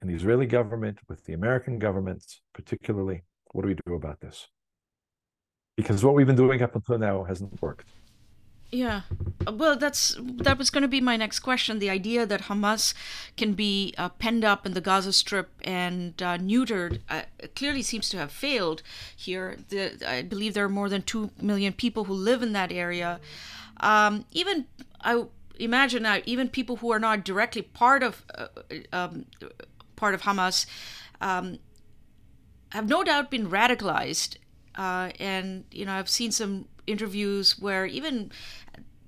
in 0.00 0.08
the 0.08 0.14
Israeli 0.14 0.46
government, 0.46 0.98
with 1.08 1.24
the 1.24 1.32
American 1.32 1.78
governments, 1.78 2.40
particularly. 2.52 3.22
What 3.52 3.62
do 3.62 3.68
we 3.68 3.76
do 3.86 3.94
about 3.94 4.20
this? 4.20 4.48
Because 5.76 6.04
what 6.04 6.14
we've 6.14 6.26
been 6.26 6.36
doing 6.36 6.62
up 6.62 6.74
until 6.74 6.98
now 6.98 7.24
hasn't 7.24 7.60
worked. 7.62 7.88
Yeah, 8.70 9.02
well, 9.52 9.76
that's 9.76 10.16
that 10.18 10.56
was 10.56 10.70
going 10.70 10.80
to 10.80 10.88
be 10.88 11.02
my 11.02 11.18
next 11.18 11.40
question. 11.40 11.78
The 11.78 11.90
idea 11.90 12.24
that 12.24 12.42
Hamas 12.42 12.94
can 13.36 13.52
be 13.52 13.92
uh, 13.98 14.08
penned 14.08 14.46
up 14.46 14.64
in 14.64 14.72
the 14.72 14.80
Gaza 14.80 15.12
Strip 15.12 15.50
and 15.62 16.20
uh, 16.22 16.38
neutered 16.38 17.00
uh, 17.10 17.22
clearly 17.54 17.82
seems 17.82 18.08
to 18.08 18.16
have 18.16 18.32
failed 18.32 18.82
here. 19.14 19.58
The, 19.68 20.02
I 20.08 20.22
believe 20.22 20.54
there 20.54 20.64
are 20.64 20.70
more 20.70 20.88
than 20.88 21.02
two 21.02 21.32
million 21.40 21.74
people 21.74 22.04
who 22.04 22.14
live 22.14 22.42
in 22.42 22.54
that 22.54 22.72
area. 22.72 23.20
Um, 23.80 24.24
even 24.32 24.64
I 25.02 25.26
imagine 25.58 26.02
that 26.04 26.26
even 26.26 26.48
people 26.48 26.76
who 26.76 26.90
are 26.92 26.98
not 26.98 27.24
directly 27.24 27.60
part 27.60 28.02
of 28.02 28.24
uh, 28.34 28.46
um, 28.90 29.26
part 29.96 30.14
of 30.14 30.22
Hamas 30.22 30.64
um, 31.20 31.58
have 32.70 32.88
no 32.88 33.04
doubt 33.04 33.30
been 33.30 33.50
radicalized. 33.50 34.36
Uh, 34.76 35.10
and 35.18 35.64
you 35.70 35.84
know, 35.84 35.92
I've 35.92 36.08
seen 36.08 36.32
some 36.32 36.66
interviews 36.86 37.58
where 37.58 37.86
even 37.86 38.30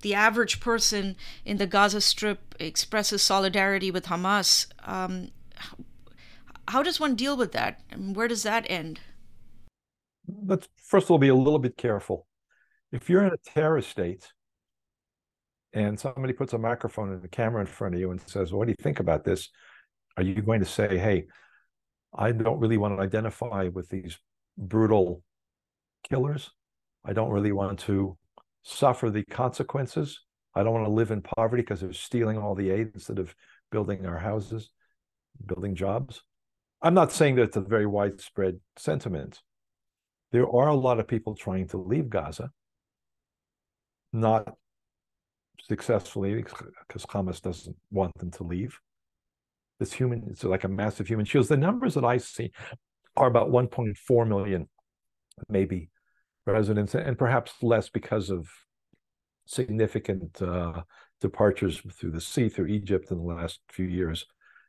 the 0.01 0.13
average 0.13 0.59
person 0.59 1.15
in 1.45 1.57
the 1.57 1.65
Gaza 1.65 2.01
Strip 2.01 2.55
expresses 2.59 3.21
solidarity 3.21 3.89
with 3.89 4.05
Hamas. 4.05 4.67
Um, 4.83 5.31
how 6.67 6.83
does 6.83 6.99
one 6.99 7.15
deal 7.15 7.35
with 7.35 7.51
that? 7.53 7.81
And 7.89 8.15
where 8.15 8.27
does 8.27 8.43
that 8.43 8.65
end? 8.69 8.99
Let's 10.27 10.67
first 10.83 11.07
of 11.07 11.11
all 11.11 11.17
be 11.17 11.29
a 11.29 11.35
little 11.35 11.59
bit 11.59 11.77
careful. 11.77 12.27
If 12.91 13.09
you're 13.09 13.25
in 13.25 13.33
a 13.33 13.49
terrorist 13.51 13.89
state 13.89 14.31
and 15.73 15.99
somebody 15.99 16.33
puts 16.33 16.53
a 16.53 16.57
microphone 16.57 17.11
and 17.11 17.23
a 17.23 17.27
camera 17.27 17.61
in 17.61 17.67
front 17.67 17.95
of 17.95 17.99
you 17.99 18.11
and 18.11 18.21
says, 18.25 18.53
What 18.53 18.65
do 18.67 18.71
you 18.71 18.83
think 18.83 18.99
about 18.99 19.23
this? 19.23 19.49
Are 20.17 20.23
you 20.23 20.41
going 20.41 20.61
to 20.61 20.65
say, 20.65 20.97
Hey, 20.97 21.25
I 22.17 22.31
don't 22.31 22.59
really 22.59 22.77
want 22.77 22.97
to 22.97 23.03
identify 23.03 23.67
with 23.67 23.89
these 23.89 24.17
brutal 24.57 25.23
killers? 26.09 26.51
I 27.03 27.13
don't 27.13 27.31
really 27.31 27.51
want 27.51 27.79
to 27.81 28.17
suffer 28.63 29.09
the 29.09 29.23
consequences. 29.23 30.21
I 30.55 30.63
don't 30.63 30.73
want 30.73 30.85
to 30.85 30.91
live 30.91 31.11
in 31.11 31.21
poverty 31.21 31.61
because 31.61 31.81
they're 31.81 31.93
stealing 31.93 32.37
all 32.37 32.55
the 32.55 32.71
aid 32.71 32.91
instead 32.93 33.19
of 33.19 33.35
building 33.71 34.05
our 34.05 34.17
houses, 34.17 34.71
building 35.45 35.75
jobs. 35.75 36.23
I'm 36.81 36.93
not 36.93 37.11
saying 37.11 37.35
that 37.35 37.43
it's 37.43 37.57
a 37.57 37.61
very 37.61 37.85
widespread 37.85 38.59
sentiment. 38.77 39.41
There 40.31 40.49
are 40.49 40.67
a 40.67 40.75
lot 40.75 40.99
of 40.99 41.07
people 41.07 41.35
trying 41.35 41.67
to 41.69 41.77
leave 41.77 42.09
Gaza, 42.09 42.51
not 44.13 44.55
successfully 45.61 46.35
because 46.35 47.05
Hamas 47.05 47.41
doesn't 47.41 47.75
want 47.91 48.17
them 48.17 48.31
to 48.31 48.43
leave. 48.43 48.79
This 49.79 49.93
human, 49.93 50.23
it's 50.29 50.43
like 50.43 50.63
a 50.63 50.69
massive 50.69 51.07
human 51.07 51.25
shield. 51.25 51.47
The 51.47 51.57
numbers 51.57 51.95
that 51.95 52.05
I 52.05 52.17
see 52.17 52.51
are 53.17 53.27
about 53.27 53.49
1.4 53.49 54.27
million, 54.27 54.67
maybe 55.49 55.89
residents, 56.45 56.95
and 56.95 57.17
perhaps 57.17 57.53
less 57.61 57.89
because 57.89 58.29
of 58.29 58.47
significant 59.45 60.41
uh, 60.41 60.81
departures 61.21 61.81
through 61.93 62.11
the 62.11 62.21
sea, 62.21 62.49
through 62.49 62.67
Egypt 62.67 63.11
in 63.11 63.17
the 63.17 63.23
last 63.23 63.59
few 63.69 63.85
years. 63.85 64.25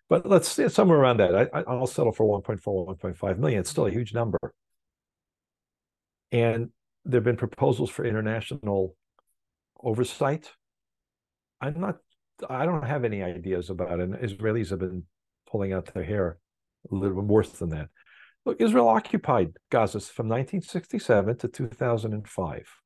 But 0.09 0.27
let's 0.27 0.49
say 0.49 0.69
somewhere 0.69 0.99
around 0.99 1.19
that. 1.19 1.51
I, 1.53 1.63
I'll 1.67 1.87
settle 1.87 2.13
for 2.13 2.41
1.4, 2.43 2.99
1.5 2.99 3.39
million. 3.39 3.61
It's 3.61 3.71
still 3.71 3.87
a 3.87 3.91
huge 3.91 4.15
number. 4.15 4.39
And 6.31 6.71
there 7.05 7.19
have 7.19 7.25
been 7.25 7.37
proposals 7.37 7.91
for 7.91 8.05
international 8.05 8.97
oversight. 9.83 10.51
I'm 11.61 11.81
not, 11.81 11.97
I 12.49 12.67
don't 12.67 12.85
have 12.85 13.05
any 13.05 13.23
ideas 13.23 13.71
about 13.71 14.01
it. 14.01 14.05
And 14.05 14.15
Israelis 14.15 14.71
have 14.71 14.81
been 14.81 15.05
pulling 15.51 15.73
out 15.73 15.93
their 15.93 16.05
hair 16.05 16.39
a 16.91 16.95
little 16.95 17.17
bit 17.17 17.27
worse 17.27 17.51
than 17.51 17.71
that. 17.71 17.89
Look, 18.47 18.61
Israel 18.61 18.89
occupied 18.89 19.57
Gaza 19.71 19.99
from 19.99 20.29
1967 20.29 21.39
to 21.39 21.49
2005. 21.49 22.81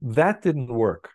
That 0.00 0.40
didn't 0.40 0.72
work. 0.72 1.10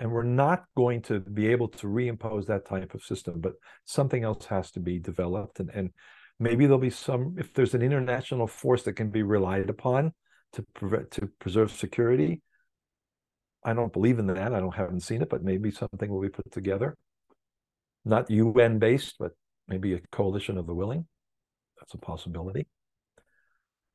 And 0.00 0.10
we're 0.10 0.24
not 0.24 0.64
going 0.76 1.02
to 1.02 1.20
be 1.20 1.46
able 1.46 1.68
to 1.68 1.86
reimpose 1.86 2.46
that 2.46 2.66
type 2.66 2.94
of 2.94 3.04
system, 3.04 3.40
but 3.40 3.52
something 3.84 4.24
else 4.24 4.46
has 4.46 4.72
to 4.72 4.80
be 4.80 4.98
developed. 4.98 5.60
And, 5.60 5.70
and 5.70 5.90
maybe 6.40 6.66
there'll 6.66 6.80
be 6.80 6.90
some, 6.90 7.36
if 7.38 7.54
there's 7.54 7.74
an 7.74 7.82
international 7.82 8.48
force 8.48 8.82
that 8.82 8.94
can 8.94 9.10
be 9.10 9.22
relied 9.22 9.70
upon 9.70 10.12
to, 10.54 10.64
prevent, 10.74 11.12
to 11.12 11.28
preserve 11.38 11.70
security. 11.70 12.42
I 13.64 13.72
don't 13.72 13.92
believe 13.92 14.18
in 14.18 14.26
that. 14.26 14.52
I 14.52 14.58
don't 14.58 14.74
haven't 14.74 15.04
seen 15.04 15.22
it, 15.22 15.30
but 15.30 15.44
maybe 15.44 15.70
something 15.70 16.10
will 16.10 16.20
be 16.20 16.28
put 16.28 16.50
together. 16.50 16.96
Not 18.04 18.32
UN 18.32 18.80
based, 18.80 19.14
but 19.20 19.30
maybe 19.68 19.94
a 19.94 20.00
coalition 20.10 20.58
of 20.58 20.66
the 20.66 20.74
willing. 20.74 21.06
That's 21.84 21.94
a 21.94 21.98
possibility. 21.98 22.66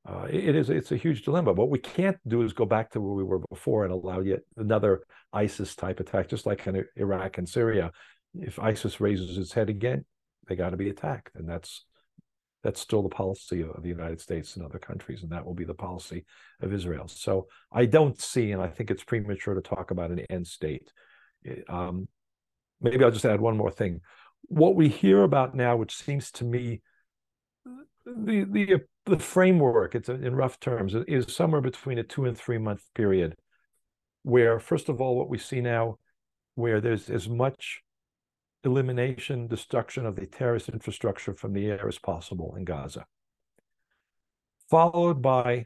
Uh, 0.08 0.28
it 0.30 0.56
is 0.56 0.70
it's 0.70 0.92
a 0.92 0.98
huge 0.98 1.24
dilemma. 1.24 1.54
What 1.54 1.72
we 1.72 1.80
can't 1.80 2.18
do 2.28 2.44
is 2.44 2.54
go 2.54 2.66
back 2.66 2.92
to 2.92 3.02
where 3.02 3.16
we 3.16 3.24
were 3.24 3.40
before 3.50 3.84
and 3.84 3.92
allow 3.92 4.20
yet 4.20 4.42
another 4.58 5.02
ISIS 5.34 5.76
type 5.76 6.00
attack, 6.00 6.30
just 6.30 6.46
like 6.46 6.68
in 6.68 6.86
Iraq 6.96 7.40
and 7.40 7.50
Syria. 7.50 7.92
If 8.36 8.60
ISIS 8.60 9.02
raises 9.02 9.40
its 9.40 9.54
head 9.54 9.70
again, 9.70 10.06
they 10.48 10.56
got 10.56 10.70
to 10.70 10.78
be 10.78 10.90
attacked, 10.90 11.36
and 11.36 11.50
that's 11.50 11.86
that's 12.64 12.80
still 12.80 13.02
the 13.02 13.10
policy 13.10 13.64
of 13.64 13.82
the 13.82 13.90
United 13.90 14.22
States 14.22 14.56
and 14.56 14.64
other 14.64 14.78
countries, 14.78 15.24
and 15.24 15.32
that 15.32 15.44
will 15.44 15.56
be 15.56 15.66
the 15.66 15.74
policy 15.74 16.26
of 16.62 16.72
Israel. 16.72 17.08
So 17.08 17.48
I 17.72 17.86
don't 17.86 18.20
see, 18.22 18.52
and 18.52 18.62
I 18.62 18.68
think 18.68 18.92
it's 18.92 19.04
premature 19.04 19.56
to 19.56 19.62
talk 19.62 19.90
about 19.90 20.12
an 20.12 20.20
end 20.30 20.46
state. 20.46 20.92
Um, 21.68 22.08
maybe 22.82 23.04
I'll 23.04 23.10
just 23.12 23.26
add 23.26 23.42
one 23.42 23.58
more 23.58 23.72
thing. 23.72 24.02
What 24.44 24.76
we 24.76 24.90
hear 24.90 25.24
about 25.24 25.56
now, 25.56 25.76
which 25.76 25.96
seems 25.96 26.30
to 26.34 26.46
me 26.46 26.82
the 28.18 28.44
the 28.44 28.80
the 29.06 29.20
framework 29.20 29.96
it's 29.96 30.10
in 30.10 30.36
rough 30.36 30.60
terms 30.60 30.94
is 31.08 31.34
somewhere 31.34 31.62
between 31.62 31.98
a 31.98 32.04
two 32.04 32.26
and 32.26 32.38
three 32.38 32.58
month 32.58 32.84
period 32.94 33.36
where 34.24 34.60
first 34.60 34.90
of 34.90 35.02
all 35.02 35.16
what 35.16 35.30
we 35.30 35.38
see 35.38 35.62
now 35.62 35.98
where 36.56 36.82
there's 36.82 37.10
as 37.10 37.28
much 37.28 37.82
elimination 38.64 39.48
destruction 39.48 40.06
of 40.06 40.16
the 40.16 40.26
terrorist 40.26 40.70
infrastructure 40.70 41.34
from 41.34 41.54
the 41.54 41.68
air 41.68 41.88
as 41.88 41.98
possible 41.98 42.54
in 42.58 42.64
gaza 42.64 43.06
followed 44.70 45.22
by 45.22 45.66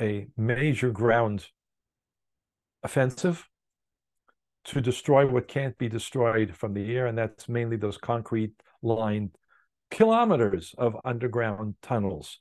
a 0.00 0.26
major 0.36 0.90
ground 0.90 1.46
offensive 2.82 3.46
to 4.64 4.80
destroy 4.80 5.26
what 5.26 5.48
can't 5.48 5.76
be 5.78 5.88
destroyed 5.88 6.54
from 6.56 6.74
the 6.74 6.96
air 6.96 7.06
and 7.06 7.16
that's 7.16 7.48
mainly 7.48 7.76
those 7.76 7.98
concrete 7.98 8.52
lined 8.82 9.30
kilometers 9.90 10.74
of 10.78 10.96
underground 11.04 11.74
tunnels 11.82 12.38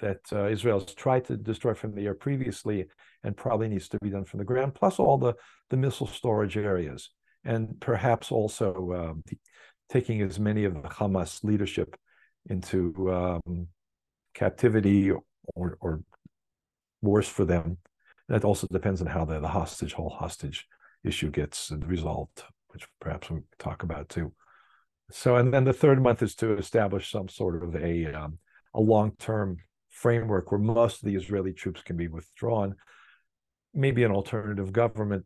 that 0.00 0.20
uh, 0.32 0.46
Israel's 0.46 0.94
tried 0.94 1.24
to 1.26 1.36
destroy 1.36 1.74
from 1.74 1.94
the 1.94 2.06
air 2.06 2.14
previously 2.14 2.86
and 3.24 3.36
probably 3.36 3.68
needs 3.68 3.88
to 3.88 3.98
be 4.02 4.10
done 4.10 4.24
from 4.24 4.38
the 4.38 4.44
ground, 4.44 4.74
plus 4.74 4.98
all 4.98 5.18
the, 5.18 5.34
the 5.70 5.76
missile 5.76 6.06
storage 6.06 6.56
areas, 6.56 7.10
and 7.44 7.80
perhaps 7.80 8.30
also 8.30 8.92
uh, 8.92 9.32
taking 9.88 10.22
as 10.22 10.38
many 10.38 10.64
of 10.64 10.74
the 10.74 10.88
Hamas 10.88 11.42
leadership 11.42 11.96
into 12.48 13.12
um, 13.12 13.68
captivity 14.34 15.10
or, 15.10 15.78
or 15.80 16.02
worse 17.02 17.28
for 17.28 17.44
them. 17.44 17.78
That 18.28 18.44
also 18.44 18.66
depends 18.70 19.00
on 19.00 19.06
how 19.06 19.24
the, 19.24 19.40
the 19.40 19.48
hostage, 19.48 19.94
whole 19.94 20.10
hostage 20.10 20.66
issue 21.02 21.30
gets 21.30 21.72
resolved, 21.72 22.44
which 22.68 22.86
perhaps 23.00 23.30
we'll 23.30 23.42
talk 23.58 23.82
about 23.82 24.08
too. 24.08 24.32
So, 25.10 25.36
and 25.36 25.52
then 25.52 25.64
the 25.64 25.72
third 25.72 26.02
month 26.02 26.22
is 26.22 26.34
to 26.36 26.56
establish 26.58 27.10
some 27.10 27.28
sort 27.28 27.62
of 27.62 27.74
a 27.76 28.06
um, 28.12 28.38
a 28.74 28.80
long 28.80 29.12
term 29.18 29.58
framework 29.90 30.52
where 30.52 30.60
most 30.60 31.02
of 31.02 31.06
the 31.06 31.16
Israeli 31.16 31.52
troops 31.52 31.82
can 31.82 31.96
be 31.96 32.08
withdrawn. 32.08 32.76
Maybe 33.74 34.04
an 34.04 34.12
alternative 34.12 34.72
government 34.72 35.24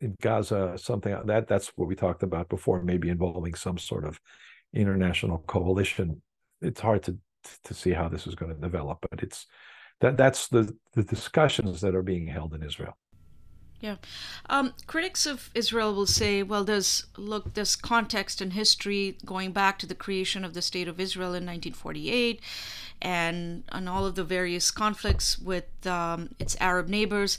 in 0.00 0.14
Gaza, 0.20 0.78
something 0.78 1.14
that 1.26 1.48
that's 1.48 1.72
what 1.76 1.88
we 1.88 1.94
talked 1.94 2.22
about 2.22 2.48
before, 2.48 2.82
maybe 2.82 3.08
involving 3.08 3.54
some 3.54 3.78
sort 3.78 4.04
of 4.04 4.20
international 4.72 5.38
coalition. 5.46 6.22
It's 6.60 6.80
hard 6.80 7.02
to 7.04 7.18
to 7.64 7.74
see 7.74 7.92
how 7.92 8.08
this 8.08 8.26
is 8.26 8.34
going 8.34 8.54
to 8.54 8.60
develop, 8.60 8.98
but 9.10 9.22
it's 9.22 9.46
that 10.00 10.16
that's 10.16 10.48
the 10.48 10.74
the 10.94 11.02
discussions 11.02 11.80
that 11.80 11.94
are 11.94 12.02
being 12.02 12.26
held 12.26 12.54
in 12.54 12.62
Israel. 12.62 12.96
Yeah. 13.80 13.96
Um, 14.50 14.74
critics 14.86 15.24
of 15.24 15.50
Israel 15.54 15.94
will 15.94 16.06
say, 16.06 16.42
well, 16.42 16.64
there's, 16.64 17.06
look, 17.16 17.54
there's 17.54 17.76
context 17.76 18.40
and 18.40 18.52
history 18.52 19.16
going 19.24 19.52
back 19.52 19.78
to 19.78 19.86
the 19.86 19.94
creation 19.94 20.44
of 20.44 20.54
the 20.54 20.62
State 20.62 20.88
of 20.88 20.98
Israel 20.98 21.28
in 21.28 21.46
1948 21.46 22.40
and, 23.00 23.62
and 23.70 23.88
all 23.88 24.04
of 24.04 24.16
the 24.16 24.24
various 24.24 24.72
conflicts 24.72 25.38
with 25.38 25.86
um, 25.86 26.30
its 26.40 26.56
Arab 26.60 26.88
neighbors. 26.88 27.38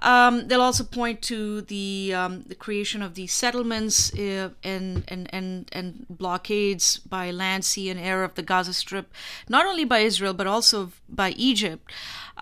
Um, 0.00 0.48
they'll 0.48 0.60
also 0.60 0.84
point 0.84 1.22
to 1.22 1.62
the 1.62 2.12
um, 2.14 2.42
the 2.42 2.54
creation 2.54 3.00
of 3.00 3.14
these 3.14 3.32
settlements 3.32 4.12
uh, 4.12 4.50
and, 4.62 5.02
and 5.08 5.32
and 5.32 5.68
and 5.72 6.06
blockades 6.10 6.98
by 6.98 7.30
land, 7.30 7.64
sea, 7.64 7.88
and 7.88 7.98
air 7.98 8.22
of 8.22 8.34
the 8.34 8.42
Gaza 8.42 8.74
Strip, 8.74 9.10
not 9.48 9.64
only 9.64 9.84
by 9.84 10.00
Israel 10.00 10.34
but 10.34 10.46
also 10.46 10.92
by 11.08 11.30
Egypt. 11.30 11.90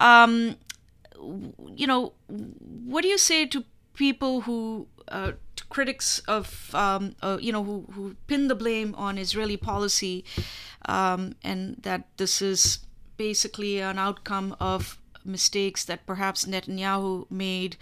Um, 0.01 0.57
you 1.75 1.87
know, 1.87 2.13
what 2.29 3.03
do 3.03 3.09
you 3.09 3.19
say 3.19 3.47
to 3.47 3.65
people 3.95 4.43
who, 4.43 4.87
uh, 5.09 5.33
to 5.57 5.65
critics 5.67 6.21
of, 6.21 6.75
um, 6.75 7.15
uh, 7.23 7.39
you 7.41 7.53
know, 7.53 7.63
who, 7.63 7.87
who 7.93 8.17
pin 8.27 8.49
the 8.49 8.55
blame 8.55 8.95
on 8.97 9.19
Israeli 9.19 9.57
policy 9.57 10.25
um, 10.87 11.35
and 11.43 11.77
that 11.83 12.09
this 12.17 12.41
is 12.41 12.81
basically 13.17 13.81
an 13.81 13.99
outcome 13.99 14.57
of 14.59 14.99
mistakes 15.25 15.85
that 15.85 16.07
perhaps 16.07 16.45
Netanyahu 16.45 17.31
made, 17.31 17.77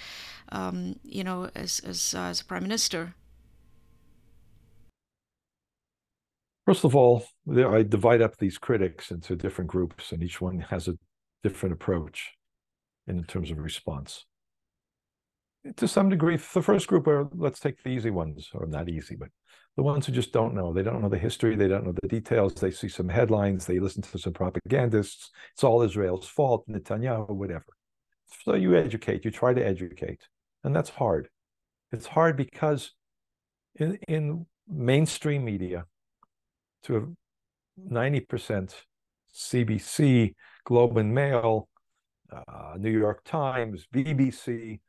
um, 0.50 0.96
you 1.05 1.24
know, 1.24 1.50
as, 1.55 1.81
as, 1.81 2.14
uh, 2.14 2.24
as 2.24 2.42
prime 2.42 2.62
minister? 2.62 3.14
First 6.66 6.85
of 6.85 6.94
all, 6.94 7.24
I 7.48 7.83
divide 7.83 8.22
up 8.22 8.37
these 8.37 8.59
critics 8.59 9.11
into 9.11 9.35
different 9.35 9.70
groups, 9.70 10.12
and 10.12 10.22
each 10.22 10.40
one 10.40 10.61
has 10.70 10.87
a 10.87 10.94
different 11.42 11.72
approach 11.72 12.37
in 13.11 13.25
terms 13.25 13.51
of 13.51 13.59
response. 13.59 14.27
To 15.77 15.87
some 15.87 16.09
degree, 16.09 16.37
the 16.37 16.62
first 16.62 16.87
group 16.87 17.07
are, 17.07 17.29
let's 17.35 17.61
take 17.61 17.83
the 17.83 17.90
easy 17.90 18.11
ones, 18.11 18.51
or 18.55 18.66
not 18.66 18.88
easy, 18.88 19.14
but 19.14 19.29
the 19.77 19.83
ones 19.83 20.07
who 20.07 20.12
just 20.12 20.33
don't 20.33 20.55
know. 20.55 20.73
They 20.73 20.83
don't 20.83 21.03
know 21.03 21.09
the 21.09 21.18
history, 21.18 21.55
they 21.55 21.68
don't 21.68 21.85
know 21.85 21.94
the 22.01 22.09
details. 22.09 22.55
They 22.55 22.70
see 22.70 22.88
some 22.88 23.09
headlines, 23.09 23.66
they 23.66 23.79
listen 23.79 24.03
to 24.03 24.18
some 24.18 24.33
propagandists. 24.33 25.31
It's 25.53 25.64
all 25.64 25.83
Israel's 25.83 26.27
fault, 26.27 26.66
Netanyahu, 26.68 27.31
whatever. 27.31 27.66
So 28.44 28.55
you 28.55 28.75
educate, 28.77 29.25
you 29.25 29.31
try 29.31 29.53
to 29.53 29.64
educate, 29.64 30.23
and 30.64 30.75
that's 30.75 30.90
hard. 30.90 31.29
It's 31.92 32.07
hard 32.07 32.37
because 32.37 32.92
in, 33.77 33.99
in 34.09 34.46
mainstream 34.68 35.44
media, 35.44 35.85
to 36.85 37.16
90% 37.88 38.75
CBC, 39.35 40.35
Globe 40.64 40.96
and 40.96 41.14
Mail, 41.14 41.68
uh, 42.33 42.75
New 42.79 42.90
York 42.90 43.23
Times, 43.25 43.87
BBC. 43.93 44.81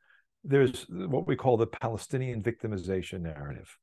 There's 0.44 0.86
what 0.88 1.26
we 1.26 1.36
call 1.36 1.56
the 1.56 1.66
Palestinian 1.66 2.42
victimization 2.42 3.20
narrative. 3.20 3.76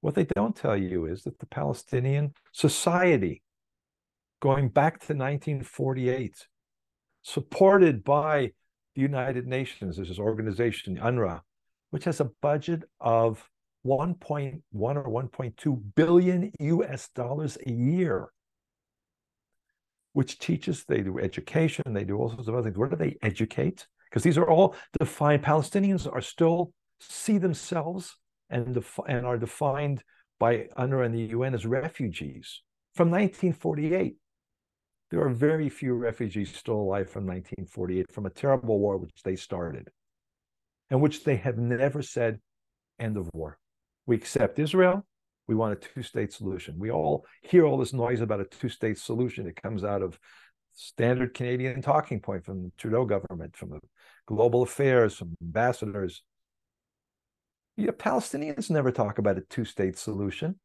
What 0.00 0.14
they 0.14 0.26
don't 0.34 0.56
tell 0.56 0.76
you 0.76 1.06
is 1.06 1.22
that 1.24 1.38
the 1.38 1.46
Palestinian 1.46 2.34
society, 2.52 3.42
going 4.40 4.68
back 4.68 4.94
to 5.00 5.14
1948, 5.14 6.46
supported 7.22 8.04
by 8.04 8.52
the 8.94 9.00
United 9.00 9.46
Nations, 9.46 9.96
there's 9.96 10.08
this 10.08 10.18
organization, 10.18 10.96
UNRWA, 10.98 11.40
which 11.90 12.04
has 12.04 12.20
a 12.20 12.30
budget 12.42 12.82
of 13.00 13.48
1.1 13.86 14.62
or 14.72 15.28
1.2 15.28 15.82
billion 15.94 16.52
US 16.58 17.08
dollars 17.14 17.58
a 17.66 17.70
year 17.70 18.28
which 20.14 20.38
teaches, 20.38 20.84
they 20.84 21.02
do 21.02 21.18
education, 21.18 21.92
they 21.92 22.04
do 22.04 22.16
all 22.16 22.30
sorts 22.30 22.48
of 22.48 22.54
other 22.54 22.64
things. 22.64 22.78
What 22.78 22.90
do 22.90 22.96
they 22.96 23.18
educate? 23.20 23.86
Because 24.08 24.22
these 24.22 24.38
are 24.38 24.48
all 24.48 24.74
defined, 24.98 25.42
Palestinians 25.42 26.10
are 26.10 26.20
still 26.20 26.72
see 27.00 27.36
themselves 27.36 28.16
and, 28.48 28.82
and 29.06 29.26
are 29.26 29.36
defined 29.36 30.02
by 30.38 30.68
UNRWA 30.78 31.06
and 31.06 31.14
the 31.14 31.34
UN 31.36 31.54
as 31.54 31.66
refugees 31.66 32.62
from 32.94 33.10
1948. 33.10 34.16
There 35.10 35.20
are 35.20 35.30
very 35.30 35.68
few 35.68 35.94
refugees 35.94 36.54
still 36.54 36.80
alive 36.80 37.10
from 37.10 37.26
1948 37.26 38.12
from 38.12 38.26
a 38.26 38.30
terrible 38.30 38.78
war 38.78 38.96
which 38.96 39.22
they 39.24 39.36
started 39.36 39.88
and 40.90 41.00
which 41.00 41.24
they 41.24 41.36
have 41.36 41.58
never 41.58 42.02
said 42.02 42.40
end 42.98 43.16
of 43.16 43.28
war. 43.34 43.58
We 44.06 44.16
accept 44.16 44.58
Israel, 44.58 45.04
we 45.46 45.54
want 45.54 45.72
a 45.72 45.76
two-state 45.76 46.32
solution. 46.32 46.78
We 46.78 46.90
all 46.90 47.26
hear 47.42 47.66
all 47.66 47.76
this 47.76 47.92
noise 47.92 48.20
about 48.20 48.40
a 48.40 48.44
two-state 48.44 48.98
solution. 48.98 49.46
It 49.46 49.60
comes 49.60 49.84
out 49.84 50.02
of 50.02 50.18
standard 50.72 51.34
Canadian 51.34 51.82
talking 51.82 52.20
point 52.20 52.44
from 52.44 52.64
the 52.64 52.72
Trudeau 52.76 53.04
government, 53.04 53.56
from 53.56 53.70
the 53.70 53.80
global 54.26 54.62
affairs, 54.62 55.14
from 55.14 55.34
ambassadors. 55.42 56.22
Yeah, 57.76 57.90
Palestinians 57.90 58.70
never 58.70 58.90
talk 58.90 59.18
about 59.18 59.38
a 59.38 59.42
two-state 59.42 59.98
solution. 59.98 60.58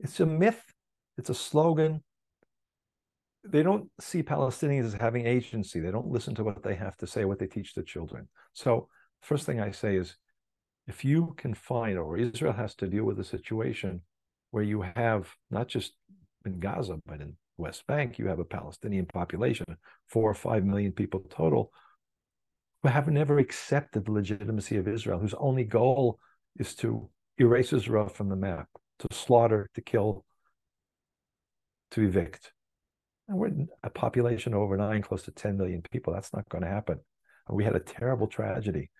It's 0.00 0.18
a 0.20 0.26
myth. 0.26 0.62
It's 1.16 1.30
a 1.30 1.34
slogan. 1.34 2.02
They 3.44 3.62
don't 3.62 3.88
see 4.00 4.22
Palestinians 4.22 4.86
as 4.86 4.94
having 4.94 5.26
agency. 5.26 5.80
They 5.80 5.90
don't 5.90 6.08
listen 6.08 6.34
to 6.36 6.44
what 6.44 6.62
they 6.62 6.74
have 6.74 6.96
to 6.98 7.06
say, 7.06 7.24
what 7.24 7.38
they 7.38 7.46
teach 7.46 7.74
their 7.74 7.84
children. 7.84 8.28
So 8.52 8.88
first 9.20 9.46
thing 9.46 9.60
I 9.60 9.70
say 9.72 9.96
is 9.96 10.16
if 10.86 11.04
you 11.04 11.34
can 11.36 11.54
find, 11.54 11.98
or 11.98 12.16
Israel 12.16 12.52
has 12.52 12.74
to 12.76 12.88
deal 12.88 13.04
with 13.04 13.20
a 13.20 13.24
situation 13.24 14.02
where 14.50 14.64
you 14.64 14.82
have 14.82 15.34
not 15.50 15.68
just 15.68 15.92
in 16.44 16.58
Gaza, 16.58 17.00
but 17.06 17.20
in 17.20 17.36
West 17.56 17.86
Bank, 17.86 18.18
you 18.18 18.26
have 18.26 18.40
a 18.40 18.44
Palestinian 18.44 19.06
population, 19.06 19.64
four 20.08 20.28
or 20.28 20.34
five 20.34 20.64
million 20.64 20.92
people 20.92 21.20
total, 21.30 21.72
who 22.82 22.88
have 22.88 23.08
never 23.08 23.38
accepted 23.38 24.04
the 24.04 24.12
legitimacy 24.12 24.76
of 24.76 24.88
Israel, 24.88 25.18
whose 25.18 25.34
only 25.34 25.64
goal 25.64 26.18
is 26.58 26.74
to 26.76 27.08
erase 27.38 27.72
Israel 27.72 28.08
from 28.08 28.28
the 28.28 28.36
map, 28.36 28.68
to 28.98 29.08
slaughter, 29.12 29.68
to 29.74 29.80
kill, 29.80 30.24
to 31.92 32.02
evict. 32.02 32.52
And 33.28 33.38
we're 33.38 33.52
a 33.82 33.90
population 33.90 34.52
over 34.52 34.76
nine, 34.76 35.02
close 35.02 35.22
to 35.22 35.30
10 35.30 35.56
million 35.56 35.82
people. 35.92 36.12
That's 36.12 36.32
not 36.32 36.48
going 36.48 36.62
to 36.64 36.68
happen. 36.68 36.98
We 37.48 37.64
had 37.64 37.76
a 37.76 37.80
terrible 37.80 38.26
tragedy 38.26 38.90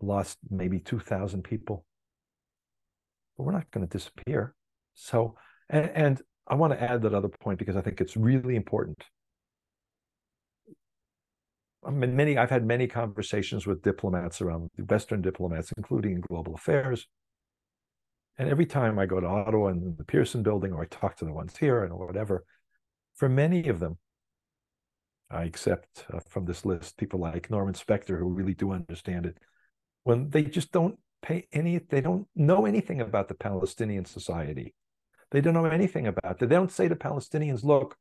lost 0.00 0.38
maybe 0.50 0.78
2,000 0.78 1.42
people. 1.42 1.84
But 3.36 3.44
we're 3.44 3.52
not 3.52 3.70
going 3.70 3.86
to 3.86 3.98
disappear. 3.98 4.54
So, 4.94 5.36
and, 5.68 5.90
and 5.94 6.22
I 6.46 6.54
want 6.54 6.72
to 6.72 6.82
add 6.82 7.02
that 7.02 7.14
other 7.14 7.28
point 7.28 7.58
because 7.58 7.76
I 7.76 7.80
think 7.80 8.00
it's 8.00 8.16
really 8.16 8.56
important. 8.56 9.04
I 11.86 11.90
mean, 11.90 12.16
many 12.16 12.36
I've 12.36 12.50
had 12.50 12.66
many 12.66 12.86
conversations 12.86 13.66
with 13.66 13.82
diplomats 13.82 14.40
around 14.40 14.70
Western 14.88 15.22
diplomats, 15.22 15.72
including 15.76 16.12
in 16.12 16.20
global 16.20 16.54
affairs. 16.54 17.06
And 18.36 18.48
every 18.48 18.66
time 18.66 18.98
I 18.98 19.06
go 19.06 19.20
to 19.20 19.26
Ottawa 19.26 19.68
and 19.68 19.96
the 19.96 20.04
Pearson 20.04 20.42
building, 20.42 20.72
or 20.72 20.82
I 20.82 20.86
talk 20.86 21.16
to 21.16 21.24
the 21.24 21.32
ones 21.32 21.56
here 21.56 21.84
and 21.84 21.92
whatever, 21.94 22.44
for 23.14 23.28
many 23.28 23.68
of 23.68 23.80
them, 23.80 23.98
I 25.30 25.44
accept 25.44 26.06
uh, 26.12 26.20
from 26.28 26.46
this 26.46 26.64
list 26.64 26.96
people 26.96 27.20
like 27.20 27.50
Norman 27.50 27.74
Spector 27.74 28.18
who 28.18 28.28
really 28.28 28.54
do 28.54 28.72
understand 28.72 29.26
it 29.26 29.36
when 30.04 30.30
they 30.30 30.44
just 30.44 30.72
don't 30.72 30.98
pay 31.22 31.46
any 31.52 31.78
they 31.78 32.00
don't 32.00 32.26
know 32.34 32.64
anything 32.66 33.00
about 33.00 33.28
the 33.28 33.34
palestinian 33.34 34.04
society. 34.04 34.74
They 35.30 35.40
don't 35.40 35.54
know 35.54 35.66
anything 35.66 36.06
about 36.06 36.40
it. 36.42 36.48
They 36.48 36.54
don't 36.54 36.72
say 36.72 36.88
to 36.88 36.96
palestinians 36.96 37.64
look 37.64 37.96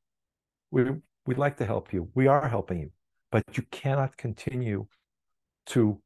we 0.72 0.86
we'd 1.26 1.38
like 1.38 1.58
to 1.58 1.66
help 1.66 1.94
you. 1.94 2.10
We 2.14 2.28
are 2.28 2.48
helping 2.48 2.80
you 2.80 2.92
but 3.32 3.58
you 3.58 3.64
cannot 3.72 4.18
continue 4.18 4.88
to 5.68 6.02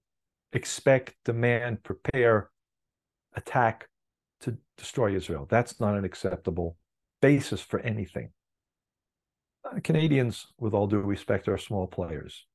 expect 0.54 1.16
demand 1.24 1.84
prepare 1.84 2.50
attack 3.36 3.88
to 4.42 4.58
destroy 4.78 5.16
israel. 5.16 5.48
That's 5.50 5.80
not 5.80 5.96
an 5.96 6.04
acceptable 6.04 6.78
basis 7.22 7.62
for 7.62 7.80
anything. 7.82 8.32
Uh, 9.64 9.80
Canadians, 9.84 10.48
with 10.60 10.74
all 10.74 10.88
due 10.88 11.00
respect, 11.00 11.48
are 11.48 11.58
small 11.58 11.88
players. 11.88 12.46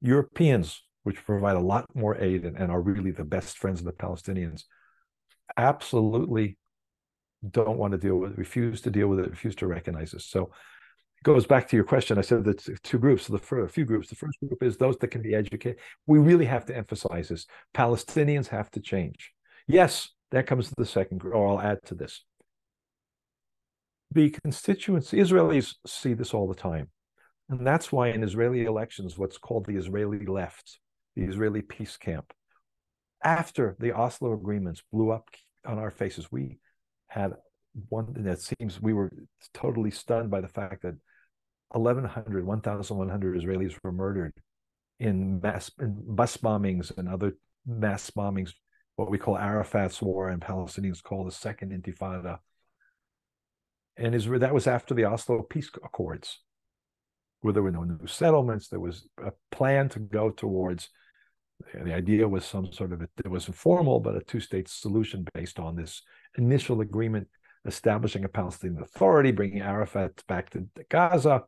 Europeans, 0.00 0.82
which 1.08 1.24
provide 1.24 1.56
a 1.56 1.58
lot 1.60 1.86
more 1.94 2.18
aid 2.18 2.44
and, 2.44 2.54
and 2.58 2.70
are 2.70 2.82
really 2.82 3.10
the 3.10 3.24
best 3.24 3.56
friends 3.56 3.80
of 3.80 3.86
the 3.86 3.92
Palestinians, 3.92 4.64
absolutely 5.56 6.58
don't 7.50 7.78
want 7.78 7.92
to 7.92 7.98
deal 7.98 8.16
with 8.16 8.32
it, 8.32 8.36
refuse 8.36 8.82
to 8.82 8.90
deal 8.90 9.08
with 9.08 9.20
it, 9.20 9.30
refuse 9.30 9.56
to 9.56 9.66
recognize 9.66 10.10
this. 10.10 10.26
So 10.26 10.42
it 10.42 11.22
goes 11.24 11.46
back 11.46 11.66
to 11.68 11.76
your 11.76 11.86
question. 11.86 12.18
I 12.18 12.20
said 12.20 12.44
that 12.44 12.82
two 12.82 12.98
groups, 12.98 13.26
the 13.26 13.38
first, 13.38 13.70
a 13.70 13.72
few 13.72 13.86
groups. 13.86 14.10
The 14.10 14.16
first 14.16 14.38
group 14.40 14.62
is 14.62 14.76
those 14.76 14.98
that 14.98 15.08
can 15.08 15.22
be 15.22 15.34
educated. 15.34 15.78
We 16.06 16.18
really 16.18 16.44
have 16.44 16.66
to 16.66 16.76
emphasize 16.76 17.30
this. 17.30 17.46
Palestinians 17.74 18.48
have 18.48 18.70
to 18.72 18.80
change. 18.80 19.32
Yes, 19.66 20.10
that 20.30 20.46
comes 20.46 20.68
to 20.68 20.74
the 20.76 20.84
second 20.84 21.20
group, 21.20 21.34
or 21.34 21.48
I'll 21.48 21.62
add 21.62 21.78
to 21.86 21.94
this. 21.94 22.22
The 24.12 24.28
constituents, 24.28 25.12
Israelis 25.12 25.74
see 25.86 26.12
this 26.12 26.34
all 26.34 26.48
the 26.48 26.54
time. 26.54 26.90
And 27.48 27.66
that's 27.66 27.90
why 27.90 28.08
in 28.08 28.22
Israeli 28.22 28.66
elections, 28.66 29.16
what's 29.16 29.38
called 29.38 29.64
the 29.64 29.76
Israeli 29.76 30.26
left, 30.26 30.80
the 31.18 31.24
Israeli 31.24 31.62
peace 31.62 31.96
camp, 31.96 32.32
after 33.24 33.76
the 33.80 33.92
Oslo 33.92 34.32
agreements 34.32 34.82
blew 34.92 35.10
up 35.10 35.28
on 35.66 35.76
our 35.76 35.90
faces, 35.90 36.30
we 36.30 36.58
had 37.08 37.32
one 37.88 38.14
that 38.18 38.40
seems 38.40 38.80
we 38.80 38.92
were 38.92 39.10
totally 39.52 39.90
stunned 39.90 40.30
by 40.30 40.40
the 40.40 40.48
fact 40.48 40.82
that 40.82 40.94
1,100, 41.70 42.46
1,100 42.46 43.36
Israelis 43.36 43.74
were 43.82 43.92
murdered 43.92 44.32
in 45.00 45.40
mass 45.40 45.70
in 45.80 45.96
bus 46.06 46.36
bombings 46.36 46.96
and 46.96 47.08
other 47.08 47.36
mass 47.66 48.10
bombings, 48.10 48.52
what 48.94 49.10
we 49.10 49.18
call 49.18 49.36
Arafat's 49.36 50.00
war 50.00 50.28
and 50.28 50.40
Palestinians 50.40 51.02
call 51.02 51.24
the 51.24 51.32
Second 51.32 51.72
Intifada. 51.72 52.38
And 53.96 54.14
Israel, 54.14 54.40
that 54.40 54.54
was 54.54 54.68
after 54.68 54.94
the 54.94 55.04
Oslo 55.04 55.42
Peace 55.42 55.70
Accords, 55.82 56.38
where 57.40 57.52
there 57.52 57.62
were 57.64 57.72
no 57.72 57.82
new 57.82 58.06
settlements. 58.06 58.68
There 58.68 58.78
was 58.78 59.08
a 59.22 59.32
plan 59.50 59.88
to 59.90 59.98
go 59.98 60.30
towards 60.30 60.90
the 61.74 61.94
idea 61.94 62.26
was 62.28 62.44
some 62.44 62.72
sort 62.72 62.92
of 62.92 63.02
a, 63.02 63.08
it 63.24 63.30
was 63.30 63.48
informal, 63.48 64.00
but 64.00 64.16
a 64.16 64.20
two-state 64.20 64.68
solution 64.68 65.26
based 65.34 65.58
on 65.58 65.76
this 65.76 66.02
initial 66.36 66.80
agreement 66.80 67.28
establishing 67.64 68.24
a 68.24 68.28
Palestinian 68.28 68.82
Authority, 68.82 69.32
bringing 69.32 69.60
Arafat 69.60 70.24
back 70.26 70.50
to 70.50 70.66
Gaza, 70.88 71.42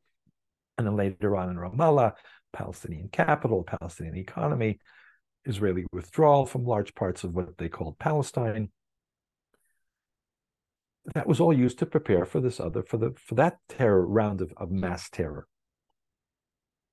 and 0.76 0.86
then 0.86 0.96
later 0.96 1.36
on 1.36 1.50
in 1.50 1.56
Ramallah, 1.56 2.12
Palestinian 2.52 3.08
capital, 3.08 3.62
Palestinian 3.64 4.16
economy, 4.16 4.80
Israeli 5.44 5.86
withdrawal 5.92 6.46
from 6.46 6.64
large 6.64 6.94
parts 6.94 7.24
of 7.24 7.34
what 7.34 7.56
they 7.58 7.68
called 7.68 7.98
Palestine. 7.98 8.70
That 11.14 11.26
was 11.26 11.40
all 11.40 11.52
used 11.52 11.78
to 11.78 11.86
prepare 11.86 12.24
for 12.24 12.40
this 12.40 12.60
other 12.60 12.82
for 12.82 12.98
the 12.98 13.14
for 13.16 13.34
that 13.36 13.58
terror 13.68 14.06
round 14.06 14.42
of, 14.42 14.52
of 14.56 14.70
mass 14.70 15.08
terror. 15.08 15.46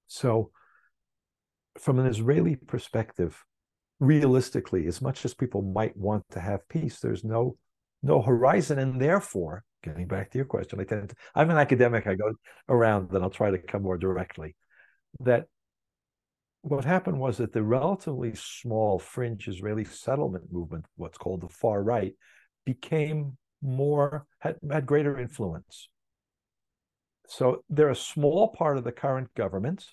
So 0.07 0.51
from 1.79 1.99
an 1.99 2.05
Israeli 2.05 2.55
perspective, 2.55 3.43
realistically, 3.99 4.87
as 4.87 5.01
much 5.01 5.25
as 5.25 5.33
people 5.33 5.61
might 5.61 5.95
want 5.95 6.25
to 6.31 6.39
have 6.39 6.67
peace, 6.69 6.99
there's 6.99 7.23
no 7.23 7.57
no 8.03 8.21
horizon, 8.21 8.77
and 8.77 9.01
therefore, 9.01 9.63
getting 9.83 10.07
back 10.07 10.29
to 10.31 10.37
your 10.37 10.45
question, 10.45 10.79
I 10.79 10.83
tend 10.83 11.09
to, 11.09 11.15
I'm 11.33 11.49
an 11.49 11.57
academic. 11.57 12.05
I 12.05 12.13
go 12.13 12.31
around, 12.69 13.09
then 13.09 13.23
I'll 13.23 13.29
try 13.31 13.49
to 13.49 13.57
come 13.57 13.81
more 13.81 13.97
directly. 13.97 14.55
That 15.21 15.45
what 16.61 16.85
happened 16.85 17.19
was 17.19 17.37
that 17.37 17.53
the 17.53 17.63
relatively 17.63 18.33
small 18.35 18.99
fringe 18.99 19.47
Israeli 19.47 19.83
settlement 19.83 20.45
movement, 20.51 20.85
what's 20.95 21.17
called 21.17 21.41
the 21.41 21.49
far 21.49 21.81
right, 21.81 22.13
became 22.65 23.37
more 23.61 24.27
had, 24.39 24.57
had 24.71 24.85
greater 24.85 25.19
influence. 25.19 25.89
So 27.27 27.63
they're 27.69 27.89
a 27.89 27.95
small 27.95 28.49
part 28.49 28.77
of 28.77 28.83
the 28.83 28.91
current 28.91 29.33
government 29.33 29.85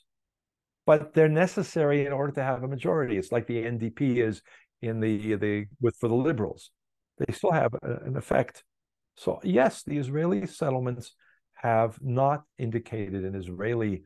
but 0.86 1.14
they're 1.14 1.28
necessary 1.28 2.06
in 2.06 2.12
order 2.12 2.32
to 2.32 2.42
have 2.42 2.62
a 2.62 2.68
majority. 2.68 3.16
It's 3.16 3.32
like 3.32 3.46
the 3.46 3.62
NDP 3.64 4.18
is 4.18 4.42
in 4.82 5.00
the 5.00 5.36
the 5.36 5.66
with 5.80 5.96
for 5.96 6.08
the 6.08 6.14
liberals. 6.14 6.70
They 7.18 7.32
still 7.32 7.52
have 7.52 7.74
an 7.82 8.16
effect. 8.16 8.64
So 9.16 9.40
yes, 9.42 9.82
the 9.82 9.98
Israeli 9.98 10.46
settlements 10.46 11.14
have 11.54 11.98
not 12.02 12.42
indicated 12.58 13.24
an 13.24 13.34
Israeli 13.34 14.02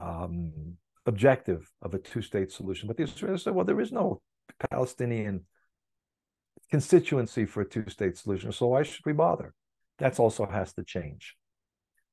um, 0.00 0.76
objective 1.06 1.68
of 1.80 1.94
a 1.94 1.98
two-state 1.98 2.52
solution. 2.52 2.86
But 2.86 2.96
the 2.96 3.04
Israelis 3.04 3.40
said, 3.40 3.54
well, 3.54 3.64
there 3.64 3.80
is 3.80 3.92
no 3.92 4.20
Palestinian 4.70 5.46
constituency 6.70 7.44
for 7.44 7.62
a 7.62 7.68
two-state 7.68 8.16
solution, 8.16 8.52
so 8.52 8.68
why 8.68 8.82
should 8.82 9.04
we 9.04 9.12
bother? 9.12 9.54
That 9.98 10.20
also 10.20 10.46
has 10.46 10.72
to 10.74 10.84
change. 10.84 11.36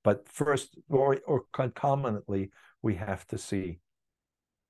But 0.04 0.28
first, 0.28 0.78
or, 0.90 1.20
or 1.28 1.44
concomitantly, 1.54 2.52
we 2.82 2.96
have 2.96 3.28
to 3.28 3.38
see 3.38 3.80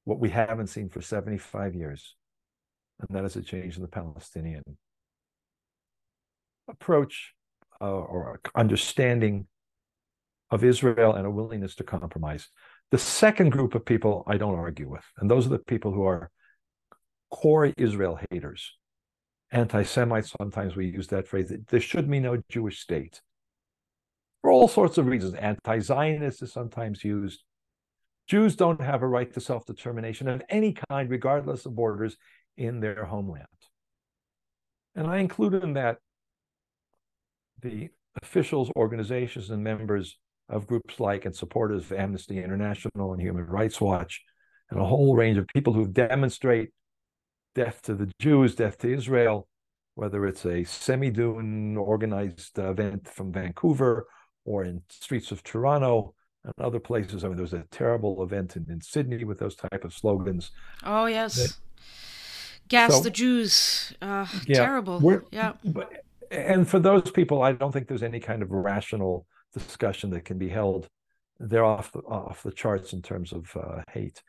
what 0.10 0.20
we 0.20 0.30
haven't 0.30 0.68
seen 0.68 0.90
for 0.90 1.02
75 1.04 1.76
years, 1.76 2.16
and 3.00 3.16
that 3.16 3.26
is 3.26 3.36
a 3.36 3.44
change 3.44 3.76
in 3.76 3.84
the 3.84 3.88
Palestinian 3.88 4.64
approach 6.68 7.36
uh, 7.80 7.86
or 7.86 8.42
understanding 8.56 9.46
of 10.50 10.64
Israel 10.64 11.14
and 11.14 11.28
a 11.28 11.30
willingness 11.30 11.76
to 11.76 11.84
compromise. 11.84 12.50
The 12.90 12.98
second 12.98 13.52
group 13.52 13.76
of 13.76 13.86
people 13.86 14.24
I 14.26 14.38
don't 14.38 14.58
argue 14.58 14.90
with, 14.90 15.06
and 15.20 15.30
those 15.30 15.46
are 15.46 15.50
the 15.50 15.60
people 15.60 15.92
who 15.94 16.06
are 16.06 16.32
core 17.30 17.72
Israel 17.78 18.20
haters, 18.32 18.76
anti 19.52 19.84
Semites. 19.84 20.34
Sometimes 20.40 20.76
we 20.76 20.88
use 20.88 21.06
that 21.10 21.28
phrase. 21.28 21.54
There 21.68 21.80
should 21.80 22.10
be 22.10 22.20
no 22.20 22.42
Jewish 22.50 22.80
state 22.80 23.22
for 24.42 24.50
all 24.50 24.68
sorts 24.68 24.98
of 24.98 25.06
reasons. 25.06 25.36
Anti 25.36 25.80
Zionist 25.80 26.42
is 26.42 26.52
sometimes 26.52 27.04
used. 27.04 27.44
Jews 28.30 28.56
don't 28.56 28.80
have 28.80 29.02
a 29.02 29.08
right 29.08 29.34
to 29.34 29.42
self 29.42 29.66
determination 29.66 30.28
of 30.28 30.44
any 30.50 30.76
kind, 30.90 31.10
regardless 31.10 31.66
of 31.66 31.76
borders, 31.76 32.16
in 32.58 32.80
their 32.80 33.06
homeland. 33.06 33.48
And 34.96 35.08
I 35.08 35.18
include 35.18 35.56
in 35.56 35.74
that 35.74 35.98
the 37.62 37.90
officials, 38.22 38.72
organizations, 38.76 39.50
and 39.50 39.64
members 39.64 40.18
of 40.48 40.68
groups 40.68 41.00
like 41.00 41.26
and 41.26 41.36
supporters 41.36 41.86
of 41.86 41.98
Amnesty 41.98 42.42
International 42.44 43.14
and 43.14 43.22
Human 43.22 43.46
Rights 43.46 43.82
Watch, 43.82 44.22
and 44.70 44.80
a 44.80 44.86
whole 44.86 45.16
range 45.16 45.40
of 45.40 45.48
people 45.48 45.74
who 45.74 45.88
demonstrate 45.88 46.70
death 47.56 47.82
to 47.84 47.96
the 47.96 48.12
Jews, 48.20 48.54
death 48.54 48.78
to 48.80 48.94
Israel, 48.94 49.48
whether 49.96 50.28
it's 50.28 50.46
a 50.46 50.64
Samidoun 50.64 51.78
organized 51.78 52.60
event 52.60 53.08
from 53.08 53.34
Vancouver 53.34 54.06
or 54.46 54.64
in 54.64 54.84
streets 54.90 55.32
of 55.32 55.44
Toronto 55.44 56.14
and 56.58 56.66
other 56.66 56.80
places. 56.80 57.24
I 57.24 57.28
mean, 57.28 57.38
there 57.38 57.44
was 57.44 57.54
a 57.54 57.66
terrible 57.72 58.24
event 58.24 58.56
in, 58.56 58.66
in 58.70 58.82
Sydney 58.82 59.24
with 59.24 59.40
those 59.40 59.56
type 59.56 59.84
of 59.84 59.94
slogans. 59.94 60.52
Oh 60.84 61.06
yes, 61.06 61.36
that, 61.36 61.58
gas 62.68 62.94
so, 62.94 63.02
the 63.02 63.10
Jews. 63.10 63.94
Uh, 64.02 64.26
yeah, 64.46 64.60
terrible. 64.60 65.22
Yeah. 65.32 65.54
But, 65.64 65.92
and 66.32 66.68
for 66.68 66.80
those 66.80 67.10
people, 67.10 67.42
I 67.42 67.54
don't 67.54 67.72
think 67.72 67.88
there's 67.88 68.04
any 68.04 68.20
kind 68.20 68.42
of 68.42 68.52
rational 68.52 69.26
discussion 69.54 70.12
that 70.12 70.26
can 70.26 70.38
be 70.38 70.50
held. 70.50 70.88
They're 71.40 71.66
off 71.66 71.92
the, 71.92 72.00
off 72.00 72.44
the 72.44 72.52
charts 72.52 72.94
in 72.94 73.02
terms 73.02 73.32
of 73.32 73.50
uh, 73.56 73.82
hate. 73.92 74.22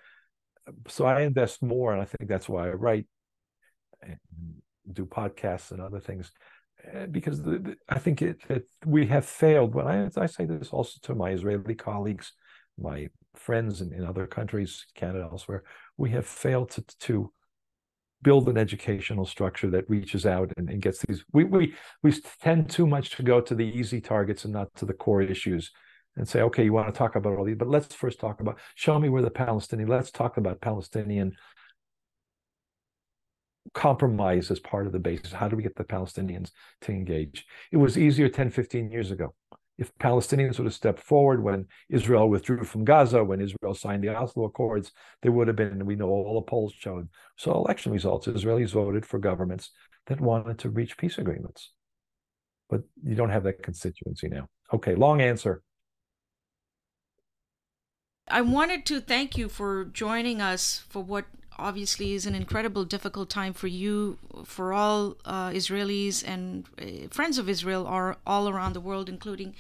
So 0.89 1.05
I 1.05 1.23
invest 1.23 1.63
more, 1.63 1.93
and 1.93 2.01
I 2.01 2.05
think 2.05 2.29
that's 2.29 2.49
why 2.49 2.69
I 2.69 2.73
write, 2.73 3.07
and 4.03 4.19
do 4.91 5.05
podcasts 5.05 5.73
and 5.73 5.81
other 5.81 6.01
things 6.01 6.31
Eh, 6.93 7.07
because 7.07 7.43
the, 7.43 7.59
the, 7.59 7.77
I 7.89 7.99
think 7.99 8.23
it, 8.23 8.41
it, 8.49 8.67
we 8.87 9.07
have 9.07 9.27
failed. 9.27 9.75
When 9.75 9.87
I, 9.87 10.09
I 10.17 10.27
say 10.27 10.45
this 10.45 10.71
also 10.71 10.99
to 11.03 11.15
my 11.15 11.31
Israeli 11.31 11.75
colleagues, 11.75 12.33
my 12.79 13.09
friends 13.35 13.81
in, 13.81 13.93
in 13.93 14.05
other 14.05 14.27
countries, 14.27 14.87
Canada, 14.95 15.29
elsewhere, 15.31 15.65
we 15.97 16.11
have 16.11 16.27
failed 16.27 16.71
to, 16.71 16.85
to 17.01 17.33
build 18.23 18.49
an 18.49 18.59
educational 18.59 19.25
structure 19.25 19.71
that 19.71 19.89
reaches 19.89 20.27
out 20.27 20.53
and, 20.57 20.69
and 20.69 20.83
gets 20.83 21.05
these. 21.07 21.25
We, 21.33 21.45
we, 21.45 21.75
we 22.03 22.13
tend 22.43 22.71
too 22.71 22.87
much 22.87 23.11
to 23.17 23.23
go 23.23 23.41
to 23.41 23.55
the 23.55 23.65
easy 23.65 24.01
targets 24.01 24.45
and 24.45 24.53
not 24.53 24.75
to 24.77 24.85
the 24.85 24.93
core 24.93 25.23
issues 25.23 25.71
and 26.17 26.29
say, 26.29 26.43
okay, 26.43 26.65
you 26.65 26.73
want 26.73 26.93
to 26.93 26.99
talk 26.99 27.17
about 27.17 27.39
all 27.39 27.45
these, 27.45 27.57
but 27.57 27.69
let's 27.69 27.95
first 27.95 28.21
talk 28.21 28.41
about, 28.41 28.59
show 28.75 28.99
me 28.99 29.09
where 29.09 29.23
the 29.23 29.31
Palestinian, 29.31 29.89
let's 29.89 30.11
talk 30.11 30.37
about 30.37 30.61
Palestinian 30.61 31.33
compromise 33.75 34.51
as 34.51 34.59
part 34.59 34.87
of 34.87 34.93
the 34.93 34.99
basis. 34.99 35.33
How 35.33 35.49
do 35.49 35.57
we 35.57 35.63
get 35.63 35.77
the 35.77 35.85
Palestinians 35.85 36.51
to 36.83 36.93
engage? 36.93 37.47
It 37.73 37.77
was 37.77 37.99
easier 37.99 38.29
10, 38.29 38.51
15 38.51 38.91
years 38.91 39.11
ago. 39.11 39.35
If 39.79 39.97
Palestinians 39.99 40.59
would 40.59 40.67
have 40.67 40.75
stepped 40.75 41.01
forward 41.01 41.43
when 41.43 41.67
Israel 41.89 42.29
withdrew 42.29 42.65
from 42.65 42.85
Gaza, 42.85 43.25
when 43.25 43.41
Israel 43.41 43.75
signed 43.75 44.05
the 44.05 44.15
Oslo 44.15 44.45
Accords, 44.45 44.93
there 45.23 45.33
would 45.33 45.49
have 45.49 45.57
been, 45.57 45.87
we 45.87 45.97
know 45.97 46.09
all 46.09 46.35
the 46.35 46.51
polls 46.51 46.75
showed. 46.79 47.09
So, 47.39 47.53
election 47.53 47.91
results 47.93 48.27
Israelis 48.27 48.73
voted 48.73 49.07
for 49.07 49.19
governments 49.19 49.71
that 50.07 50.21
wanted 50.21 50.59
to 50.59 50.71
reach 50.71 50.99
peace 50.99 51.17
agreements. 51.17 51.73
But 52.69 52.83
you 53.03 53.15
don't 53.15 53.31
have 53.31 53.45
that 53.45 53.63
constituency 53.63 54.29
now. 54.29 54.49
Okay, 54.73 54.95
long 54.95 55.23
answer. 55.23 55.63
I 58.29 58.43
wanted 58.43 58.87
to 58.87 59.01
thank 59.01 59.37
you 59.37 59.49
for 59.49 59.85
joining 59.85 60.41
us 60.41 60.85
for 60.89 61.03
what 61.03 61.25
obviously 61.59 62.15
is 62.15 62.27
an 62.27 62.35
incredible 62.35 62.85
difficult 62.85 63.29
time 63.29 63.53
for 63.53 63.67
you, 63.67 64.19
for 64.45 64.73
all 64.73 65.17
uh, 65.25 65.51
Israelis 65.51 66.23
and 66.27 66.65
uh, 66.81 67.09
friends 67.11 67.39
of 67.39 67.49
Israel 67.49 67.87
are 67.87 68.19
all 68.27 68.49
around 68.49 68.75
the 68.75 68.81
world, 68.81 69.09
including 69.09 69.55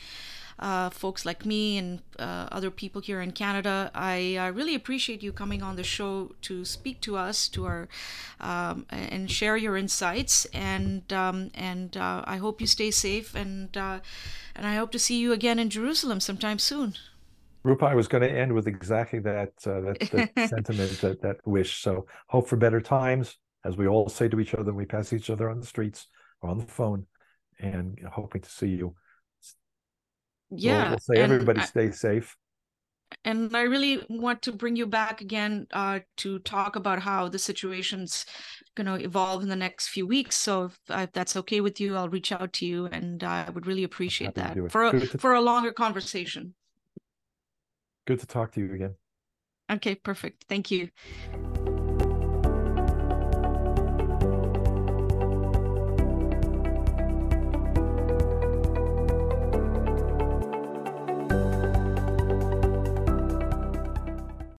uh, 0.60 0.88
folks 0.90 1.26
like 1.26 1.44
me 1.44 1.78
and 1.78 2.00
uh, 2.18 2.46
other 2.52 2.70
people 2.70 3.00
here 3.00 3.20
in 3.20 3.32
Canada. 3.32 3.90
I 3.92 4.36
uh, 4.36 4.50
really 4.52 4.76
appreciate 4.76 5.22
you 5.22 5.32
coming 5.32 5.62
on 5.62 5.74
the 5.74 5.82
show 5.82 6.32
to 6.42 6.64
speak 6.64 7.00
to 7.00 7.16
us, 7.16 7.48
to 7.48 7.64
our, 7.66 7.88
um, 8.40 8.86
and 8.90 9.30
share 9.30 9.56
your 9.56 9.76
insights. 9.76 10.44
And 10.54 11.12
um, 11.12 11.50
and 11.54 11.96
uh, 11.96 12.22
I 12.24 12.36
hope 12.36 12.60
you 12.60 12.66
stay 12.66 12.90
safe, 12.92 13.34
and 13.34 13.76
uh, 13.76 13.98
and 14.54 14.66
I 14.66 14.76
hope 14.76 14.92
to 14.92 14.98
see 14.98 15.18
you 15.18 15.32
again 15.32 15.58
in 15.58 15.70
Jerusalem 15.70 16.20
sometime 16.20 16.58
soon. 16.58 16.94
Rupa, 17.62 17.86
I 17.86 17.94
was 17.94 18.08
going 18.08 18.22
to 18.22 18.30
end 18.30 18.52
with 18.52 18.66
exactly 18.66 19.18
that 19.20 19.52
uh, 19.66 19.80
that, 19.80 20.30
that 20.34 20.48
sentiment, 20.48 21.00
that 21.00 21.22
that 21.22 21.36
wish. 21.44 21.82
So 21.82 22.06
hope 22.28 22.48
for 22.48 22.56
better 22.56 22.80
times, 22.80 23.36
as 23.64 23.76
we 23.76 23.86
all 23.86 24.08
say 24.08 24.28
to 24.28 24.40
each 24.40 24.54
other 24.54 24.72
when 24.72 24.76
we 24.76 24.86
pass 24.86 25.12
each 25.12 25.30
other 25.30 25.50
on 25.50 25.60
the 25.60 25.66
streets 25.66 26.06
or 26.40 26.50
on 26.50 26.58
the 26.58 26.66
phone, 26.66 27.06
and 27.58 27.98
hoping 28.12 28.42
to 28.42 28.50
see 28.50 28.68
you. 28.68 28.94
Yeah, 30.50 30.82
we'll, 30.82 30.90
we'll 30.90 30.98
say 30.98 31.16
everybody 31.16 31.60
I, 31.60 31.64
stay 31.64 31.90
safe. 31.90 32.36
And 33.24 33.54
I 33.54 33.62
really 33.62 34.04
want 34.08 34.42
to 34.42 34.52
bring 34.52 34.76
you 34.76 34.86
back 34.86 35.20
again 35.20 35.66
uh, 35.72 36.00
to 36.18 36.38
talk 36.40 36.76
about 36.76 37.02
how 37.02 37.28
the 37.28 37.38
situation's 37.38 38.24
going 38.76 38.86
to 38.86 39.04
evolve 39.04 39.42
in 39.42 39.48
the 39.48 39.56
next 39.56 39.88
few 39.88 40.06
weeks. 40.06 40.36
So 40.36 40.66
if, 40.66 40.78
if, 40.88 41.12
that's 41.12 41.36
okay 41.36 41.60
with 41.60 41.80
you, 41.80 41.96
I'll 41.96 42.08
reach 42.08 42.32
out 42.32 42.52
to 42.54 42.66
you, 42.66 42.86
and 42.86 43.22
I 43.22 43.50
would 43.50 43.66
really 43.66 43.84
appreciate 43.84 44.34
that 44.36 44.56
for 44.70 44.84
a, 44.84 45.00
for 45.00 45.34
a 45.34 45.40
longer 45.40 45.72
conversation. 45.72 46.54
Good 48.10 48.18
to 48.18 48.26
talk 48.26 48.50
to 48.54 48.60
you 48.60 48.74
again. 48.74 48.96
Okay, 49.70 49.94
perfect. 49.94 50.46
Thank 50.48 50.72
you. 50.72 50.88